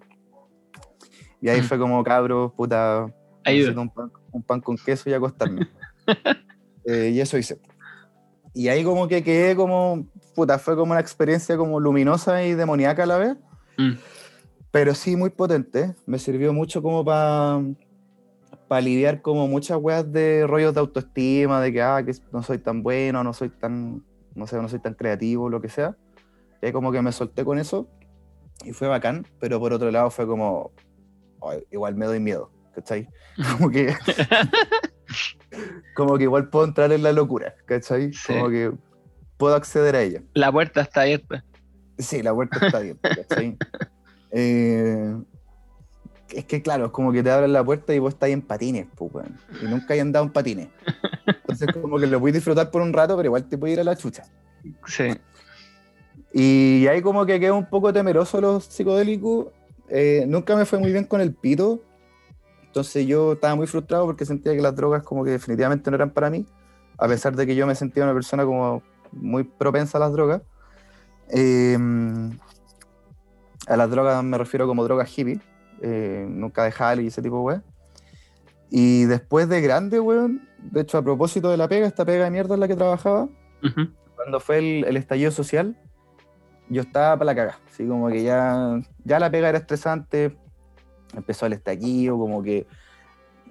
[1.41, 1.65] Y ahí Mm.
[1.65, 3.03] fue como, cabros, puta,
[3.45, 3.71] Ayuda.
[3.71, 5.67] necesito un pan, un pan con queso y acostarme.
[6.85, 7.59] Eh, y eso hice.
[8.55, 10.07] Y ahí como que quedé como,
[10.39, 13.37] puta, fue como una experiencia como luminosa y demoníaca a la vez,
[13.77, 13.93] Mm.
[14.71, 15.93] pero sí muy potente.
[16.05, 17.61] Me sirvió mucho como para
[18.67, 22.59] para aliviar como muchas weas de rollos de autoestima, de que, ah, que no soy
[22.59, 24.03] tan bueno, no soy tan,
[24.35, 25.97] no sé, no soy tan creativo, lo que sea.
[26.61, 27.87] Y como que me solté con eso
[28.63, 30.71] y fue bacán, pero por otro lado fue como,
[31.41, 33.07] "Ay, igual me doy miedo, ¿cachai?
[33.57, 33.87] Como que,
[35.95, 38.13] como que igual puedo entrar en la locura, ¿cachai?
[38.13, 38.33] Sí.
[38.33, 38.71] Como que
[39.39, 40.21] puedo acceder a ella.
[40.33, 41.43] La puerta está abierta.
[41.97, 43.09] Sí, la puerta está abierta.
[44.31, 45.15] Eh,
[46.29, 48.85] es que claro, es como que te abren la puerta y vos estás en patines,
[48.95, 49.39] pues, weón.
[49.59, 50.67] Y nunca hay andado en patines.
[51.25, 53.83] Entonces como que lo puedes disfrutar por un rato, pero igual te puede ir a
[53.83, 54.25] la chucha.
[54.85, 55.17] Sí.
[56.31, 59.47] Y ahí como que quedé un poco temeroso los psicodélicos.
[59.87, 61.81] Eh, nunca me fue muy bien con el pito.
[62.67, 66.11] Entonces yo estaba muy frustrado porque sentía que las drogas como que definitivamente no eran
[66.11, 66.45] para mí.
[66.99, 70.41] A pesar de que yo me sentía una persona como muy propensa a las drogas.
[71.29, 71.77] Eh,
[73.67, 75.39] a las drogas me refiero como drogas hippie.
[75.81, 77.61] eh, nunca de Halley y ese tipo de weas.
[78.69, 82.31] Y después de grande, weón, de hecho a propósito de la pega, esta pega de
[82.31, 83.29] mierda en la que trabajaba,
[83.63, 83.87] Ujú.
[84.15, 85.77] cuando fue el, el estallido social,
[86.67, 87.59] yo estaba para la caga.
[87.71, 90.37] Así como que ya, ya la pega era estresante,
[91.15, 92.67] empezó el estallido, como que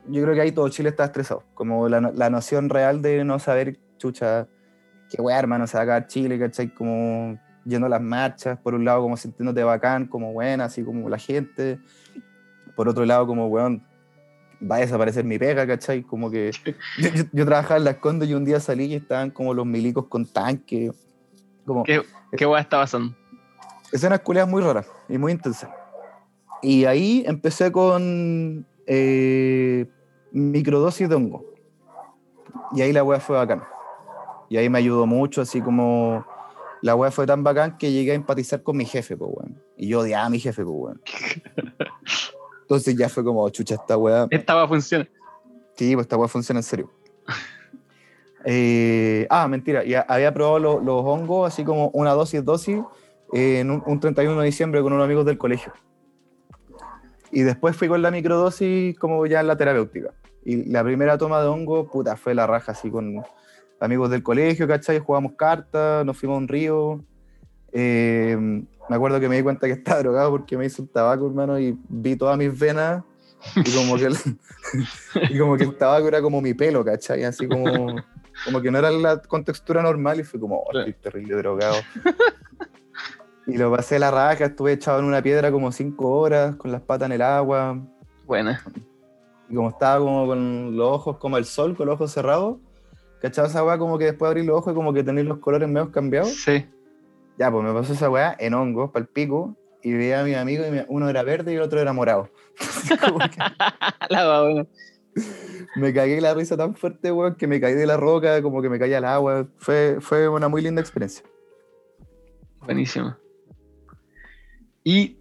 [0.06, 1.42] yo creo que ahí todo Chile estaba estresado.
[1.54, 4.46] Como la, la noción real de no saber, chucha,
[5.10, 6.68] qué weá, hermano, se va a acabar Chile, ¿cachai?
[6.72, 11.08] Como yendo a las marchas, por un lado como sintiéndote bacán, como buena, así como
[11.08, 11.78] la gente.
[12.76, 13.82] Por otro lado, como, weón,
[14.60, 16.02] va a desaparecer mi pega, ¿cachai?
[16.02, 16.50] Como que
[16.98, 19.66] yo, yo- yo trabajaba en Las Condes y un día salí y estaban como los
[19.66, 20.90] milicos con tanque.
[21.66, 22.02] Como ¿Qué,
[22.36, 23.14] qué hueá está pasando?
[23.92, 25.70] escenas culeas muy raras y muy intensas.
[26.62, 29.86] Y ahí empecé con eh,
[30.32, 31.44] microdosis de hongo.
[32.74, 33.62] Y ahí la wea fue bacán.
[34.48, 36.24] Y ahí me ayudó mucho, así como
[36.82, 39.60] la wea fue tan bacán que llegué a empatizar con mi jefe, pues weón.
[39.76, 41.02] Y yo odiaba a mi jefe, pues weón.
[42.62, 44.26] Entonces ya fue como, chucha, esta wea.
[44.30, 45.08] Esta va a funcionar.
[45.76, 46.90] Sí, pues esta weá funciona en serio.
[48.44, 49.84] Eh, ah, mentira.
[49.84, 52.80] Y a- había probado lo- los hongos, así como una dosis, dosis,
[53.32, 55.72] eh, en un, un 31 de diciembre con unos amigos del colegio.
[57.30, 60.14] Y después fui con la microdosis como ya en la terapéutica.
[60.44, 63.22] Y la primera toma de hongo, puta, fue la raja, así con
[63.80, 64.98] amigos del colegio, ¿cachai?
[64.98, 67.04] Jugamos cartas, nos fuimos a un río.
[67.72, 68.36] Eh,
[68.88, 71.58] me acuerdo que me di cuenta que estaba drogado porque me hice un tabaco, hermano,
[71.58, 73.04] y vi todas mis venas.
[73.54, 74.16] Y como que el,
[75.30, 77.24] y como que el tabaco era como mi pelo, ¿cachai?
[77.24, 77.96] Así como,
[78.44, 81.76] como que no era la contextura normal y fue como, oh, estoy terrible drogado.
[83.46, 86.82] Y lo pasé la raja, estuve echado en una piedra como cinco horas, con las
[86.82, 87.80] patas en el agua.
[88.26, 88.62] Buena.
[89.48, 92.58] Y como estaba como con los ojos como el sol, con los ojos cerrados,
[93.20, 93.46] ¿cachai?
[93.46, 95.68] Esa weá como que después de abrir los ojos y como que tener los colores
[95.68, 96.34] medio cambiados.
[96.34, 96.66] Sí.
[97.38, 100.34] Ya, pues me pasó esa weá en hongos, para el pico, y veía a mi
[100.34, 102.30] amigo y uno era verde y el otro era morado.
[102.88, 104.66] Que la buena.
[105.76, 108.68] me cagué la risa tan fuerte, weón, que me caí de la roca, como que
[108.68, 109.46] me caía al agua.
[109.58, 111.24] Fue, fue una muy linda experiencia.
[112.60, 113.16] Buenísimo.
[114.82, 115.18] Y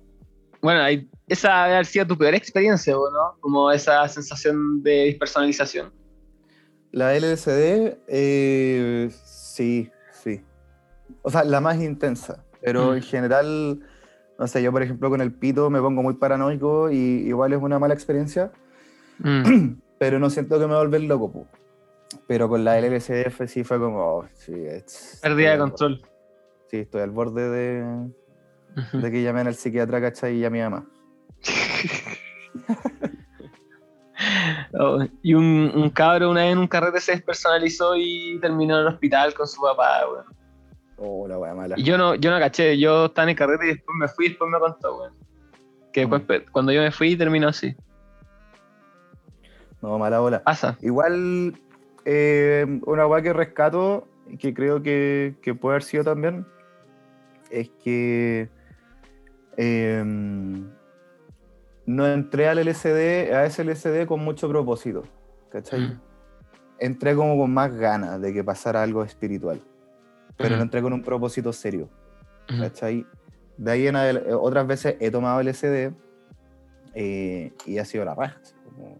[0.61, 0.81] bueno,
[1.27, 3.37] esa debe haber sido tu peor experiencia, ¿o ¿no?
[3.39, 5.91] Como esa sensación de despersonalización.
[6.97, 10.41] La LSD, eh, sí, sí.
[11.21, 12.43] O sea, la más intensa.
[12.59, 12.95] Pero Mm.
[12.95, 13.79] en general,
[14.39, 16.95] no sé, yo por ejemplo con el pito me pongo muy paranoico y
[17.27, 18.51] igual es una mala experiencia,
[19.19, 19.43] Mm.
[19.99, 21.31] pero no siento que me va a volver loco.
[21.31, 21.45] pu.
[22.27, 26.01] Pero con la LSD sí fue como, oh, sí, es- Pérdida de control.
[26.71, 28.09] Sí, estoy al borde de,
[28.93, 30.35] de que llamen al psiquiatra, ¿cachai?
[30.37, 30.83] Y a mi mamá.
[34.73, 38.81] Oh, y un, un cabro una vez en un carrete se despersonalizó y terminó en
[38.81, 40.25] el hospital con su papá, weón.
[40.97, 41.75] Oh, la wea mala.
[41.77, 44.25] Y yo no, yo no caché, yo estaba en el carrete y después me fui
[44.25, 45.13] y después me contó, weón.
[45.93, 47.75] Que después, pe- cuando yo me fui, terminó así.
[49.81, 50.43] No, mala bola.
[50.43, 50.77] Pasa.
[50.81, 51.53] Igual,
[52.05, 54.07] eh, una weá que rescato,
[54.39, 56.45] que creo que, que puede haber sido también,
[57.51, 58.49] es que
[59.55, 60.03] eh,
[61.87, 65.03] no entré al LSD, a ese LSD con mucho propósito,
[65.49, 65.79] ¿cachai?
[65.81, 65.99] Mm.
[66.79, 69.59] Entré como con más ganas de que pasara algo espiritual,
[70.37, 70.57] pero Ujú.
[70.57, 71.89] no entré con un propósito serio,
[72.51, 72.61] Ujú.
[72.61, 73.05] ¿cachai?
[73.57, 75.91] De ahí en adel- eh, otras veces he tomado LSD
[76.93, 78.99] eh, y ha sido la raja, como-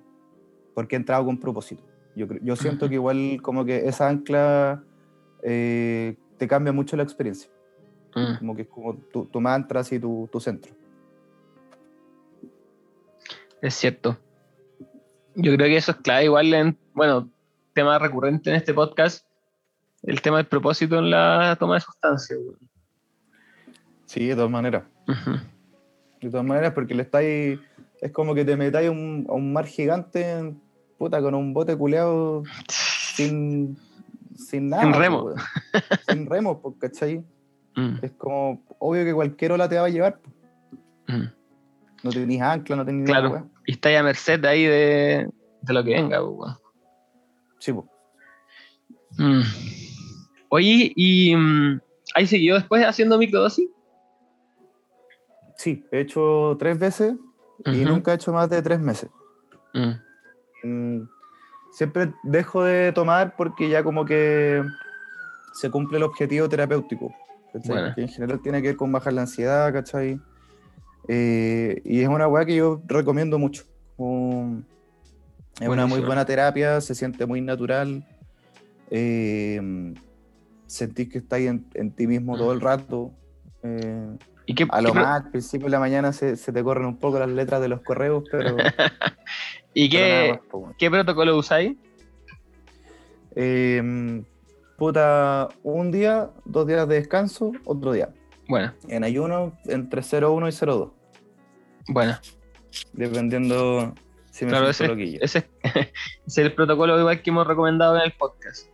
[0.73, 1.83] porque he entrado con propósito.
[2.15, 4.81] Yo, yo siento que igual como que esa ancla
[5.43, 7.49] eh, te cambia mucho la experiencia,
[8.15, 8.39] Mm.
[8.39, 10.73] como que es como tu, tu mantra y tu, tu centro.
[13.61, 14.17] Es cierto.
[15.35, 17.29] Yo creo que eso es clave, igual en, bueno,
[17.73, 19.25] tema recurrente en este podcast,
[20.03, 22.39] el tema del propósito en la toma de sustancias.
[24.05, 24.83] Sí, de todas maneras.
[26.21, 27.59] De todas maneras, porque le estáis.
[28.01, 30.55] Es como que te metáis a un, a un mar gigante,
[30.97, 33.77] puta, con un bote culeado sin,
[34.35, 34.83] sin nada.
[34.83, 35.33] Sin po, remo.
[36.07, 37.23] sin remo, pues, ¿cachai?
[37.77, 40.17] Mm, Es como, obvio que cualquier ola te va a llevar.
[40.17, 40.31] po.
[41.13, 41.31] mm.
[42.03, 43.29] No tenéis ancla, no tenéis Claro.
[43.29, 43.47] nada.
[43.65, 45.29] Y está ya a merced ahí de,
[45.61, 46.19] de lo que venga.
[46.19, 46.55] pues, weón.
[47.59, 47.85] Sí, pues.
[49.17, 49.41] Mm.
[50.49, 51.81] Oye, ¿y mm,
[52.15, 53.69] hay seguido después haciendo microdosis?
[55.57, 57.15] Sí, he hecho tres veces
[57.65, 57.89] y Ujú.
[57.93, 59.09] nunca he hecho más de tres meses.
[59.73, 59.91] Mm,
[60.63, 61.07] Mm,
[61.71, 64.63] Siempre dejo de tomar porque ya como que
[65.53, 67.13] se cumple el objetivo terapéutico.
[67.65, 67.93] Bueno.
[67.93, 70.19] Que en general tiene que ver con bajar la ansiedad, ¿cachai?
[71.07, 73.63] Eh, y es una weá que yo recomiendo mucho.
[75.59, 78.03] Es una muy buena terapia, se siente muy natural.
[78.89, 79.93] eh,
[80.65, 83.11] sentís que estáis en, en ti mismo todo el rato.
[83.63, 86.63] eh, ¿Y qué, a lo qué más, al principio de la mañana se, se te
[86.63, 88.55] corren un poco las letras de los correos, pero,
[89.73, 91.75] ¿y pero qué, más, qué protocolo usáis?
[93.35, 94.23] Eh,
[94.77, 98.09] puta, un día, dos días de descanso, otro día.
[98.47, 100.91] Bueno, En ayuno, entre 0,1 y 0,2.
[101.87, 102.15] Bueno.
[102.93, 103.93] Dependiendo
[104.31, 105.19] si me Claro, ese, loquillo.
[105.21, 105.91] ese, ese
[106.25, 108.67] es el protocolo igual que hemos recomendado en el podcast.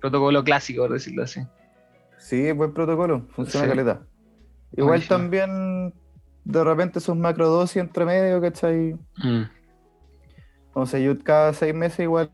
[0.00, 1.40] Protocolo clásico, por decirlo así.
[2.18, 3.70] Sí, buen protocolo, funciona Sí.
[3.70, 4.02] caleta.
[4.72, 5.16] Igual Buenísimo.
[5.18, 5.94] también,
[6.44, 8.96] de repente, sus macrodosis entre medio, ¿cachai?
[9.16, 9.42] Mm,
[10.74, 12.28] O sea, yo cada seis meses igual,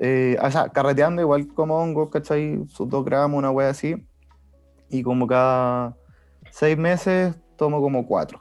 [0.00, 2.64] eh, o sea, carreteando igual como hongos, ¿cachai?
[2.68, 3.94] Sus dos gramos, una wea así.
[4.88, 5.96] Y como cada
[6.50, 8.40] seis meses tomo como cuatro.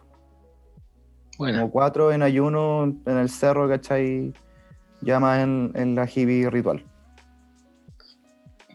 [1.37, 4.33] Bueno, Como cuatro en ayuno en el cerro, ¿cachai?
[5.01, 6.85] Ya más en, en la hibi ritual.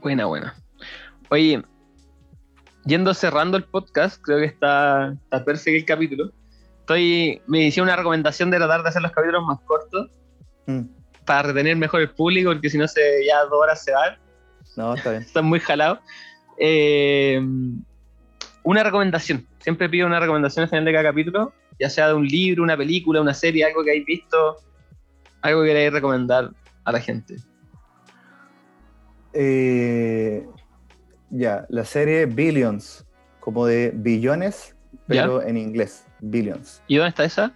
[0.02, 0.54] buena, buena.
[1.30, 1.62] Oye,
[2.84, 6.30] yendo cerrando el podcast, creo que está, está perfecto el capítulo.
[6.80, 10.10] Estoy, me hicieron una recomendación de tratar de hacer los capítulos más cortos
[10.66, 10.80] Mm.
[11.26, 14.18] para retener mejor el público, porque si no se ya dos horas se van.
[14.76, 15.22] No, está bien.
[15.26, 16.00] están muy jalados.
[16.58, 17.40] Eh,
[18.64, 19.46] una recomendación.
[19.60, 21.52] Siempre pido una recomendación al final de cada capítulo.
[21.78, 24.56] ya sea de un libro, una película, una serie, algo que hayáis visto,
[25.42, 26.50] algo que queráis recomendar
[26.84, 27.36] a la gente.
[29.32, 30.46] Eh,
[31.30, 33.04] ya, la serie Billions,
[33.40, 34.76] como de billones,
[35.06, 36.82] pero en inglés, Billions.
[36.86, 37.52] ¿Y dónde está esa?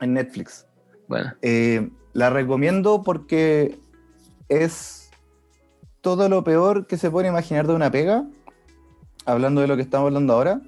[0.00, 0.66] En Netflix.
[1.08, 1.34] Bueno.
[1.42, 3.78] Eh, la recomiendo porque
[4.48, 5.10] es
[6.00, 8.24] todo lo peor que se puede imaginar de una pega,
[9.26, 10.60] hablando de lo que estamos hablando ahora.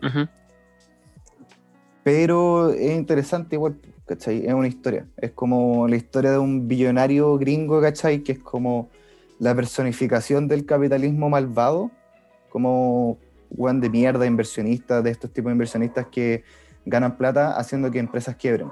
[2.03, 3.77] Pero es interesante igual,
[4.07, 4.47] ¿cachai?
[4.47, 5.07] Es una historia.
[5.17, 8.23] Es como la historia de un billonario gringo, ¿cachai?
[8.23, 8.89] Que es como
[9.39, 11.91] la personificación del capitalismo malvado,
[12.51, 13.19] como
[13.51, 16.45] weón de mierda, inversionistas, de estos tipos de inversionistas que
[16.85, 18.69] ganan plata haciendo que empresas quiebren.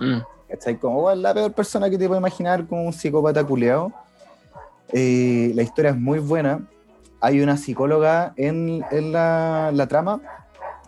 [0.00, 0.18] Mm.
[0.48, 0.78] ¿Cachai?
[0.78, 3.92] Como la peor persona que te puedo imaginar, como un psicópata culeado.
[4.92, 6.66] Eh, la historia es muy buena.
[7.20, 10.20] Hay una psicóloga en, en la, la, trama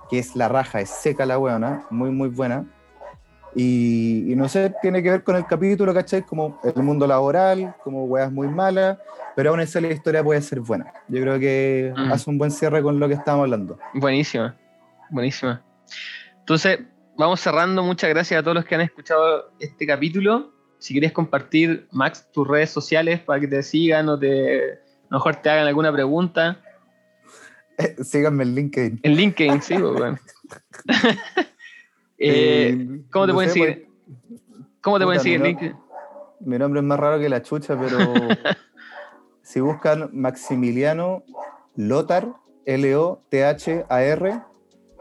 [0.09, 2.67] que es la raja, es seca la weona, muy, muy buena.
[3.55, 6.23] Y, no sé, tiene que ver con el capítulo, ¿cachai?
[6.23, 8.99] Como el mundo laboral, como weas muy malas,
[9.35, 10.93] pero aún así la historia puede ser buena.
[11.09, 12.13] Yo creo que mm.
[12.13, 13.79] hace un buen cierre con lo que estábamos hablando.
[13.95, 14.57] Buenísima,
[15.11, 15.63] buenísima.
[16.39, 16.81] Entonces,
[17.17, 17.83] vamos cerrando.
[17.83, 20.53] Muchas gracias a todos los que han escuchado este capítulo.
[20.79, 24.81] Si quieres compartir, Max, tus redes sociales para que te sigan o te,
[25.11, 26.61] a lo mejor te hagan alguna pregunta.
[28.03, 29.01] síganme en LinkedIn.
[29.03, 30.19] En LinkedIn, sí, pues, bueno.
[32.23, 33.89] Eh, eh, ¿Cómo te pueden seguir?
[34.29, 34.41] Pues,
[34.83, 35.77] ¿Cómo te pueden seguir en LinkedIn?
[36.41, 37.97] Mi nombre es más raro que la chucha, pero
[39.43, 41.25] si buscan Maximiliano
[41.77, 42.29] Lotar,
[42.67, 44.41] L-O-T-H-A-R,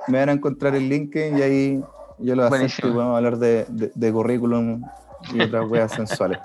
[0.08, 1.84] me van a encontrar en LinkedIn y ahí
[2.20, 4.82] yo lo acepto y podemos hablar de, de, currículum
[5.34, 6.40] y otras weas sensuales.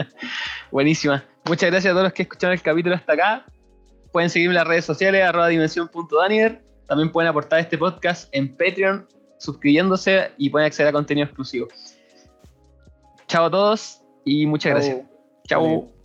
[0.70, 1.24] Buenísima.
[1.46, 3.46] Muchas gracias a todos los que escucharon el capítulo hasta acá.
[4.12, 6.60] Pueden seguirme en las redes sociales, arroba dimensión.daniel.
[6.86, 9.06] También pueden aportar este podcast en Patreon,
[9.38, 11.68] suscribiéndose y pueden acceder a contenido exclusivo.
[13.28, 15.06] Chao a todos y muchas gracias.
[15.46, 15.99] Chao.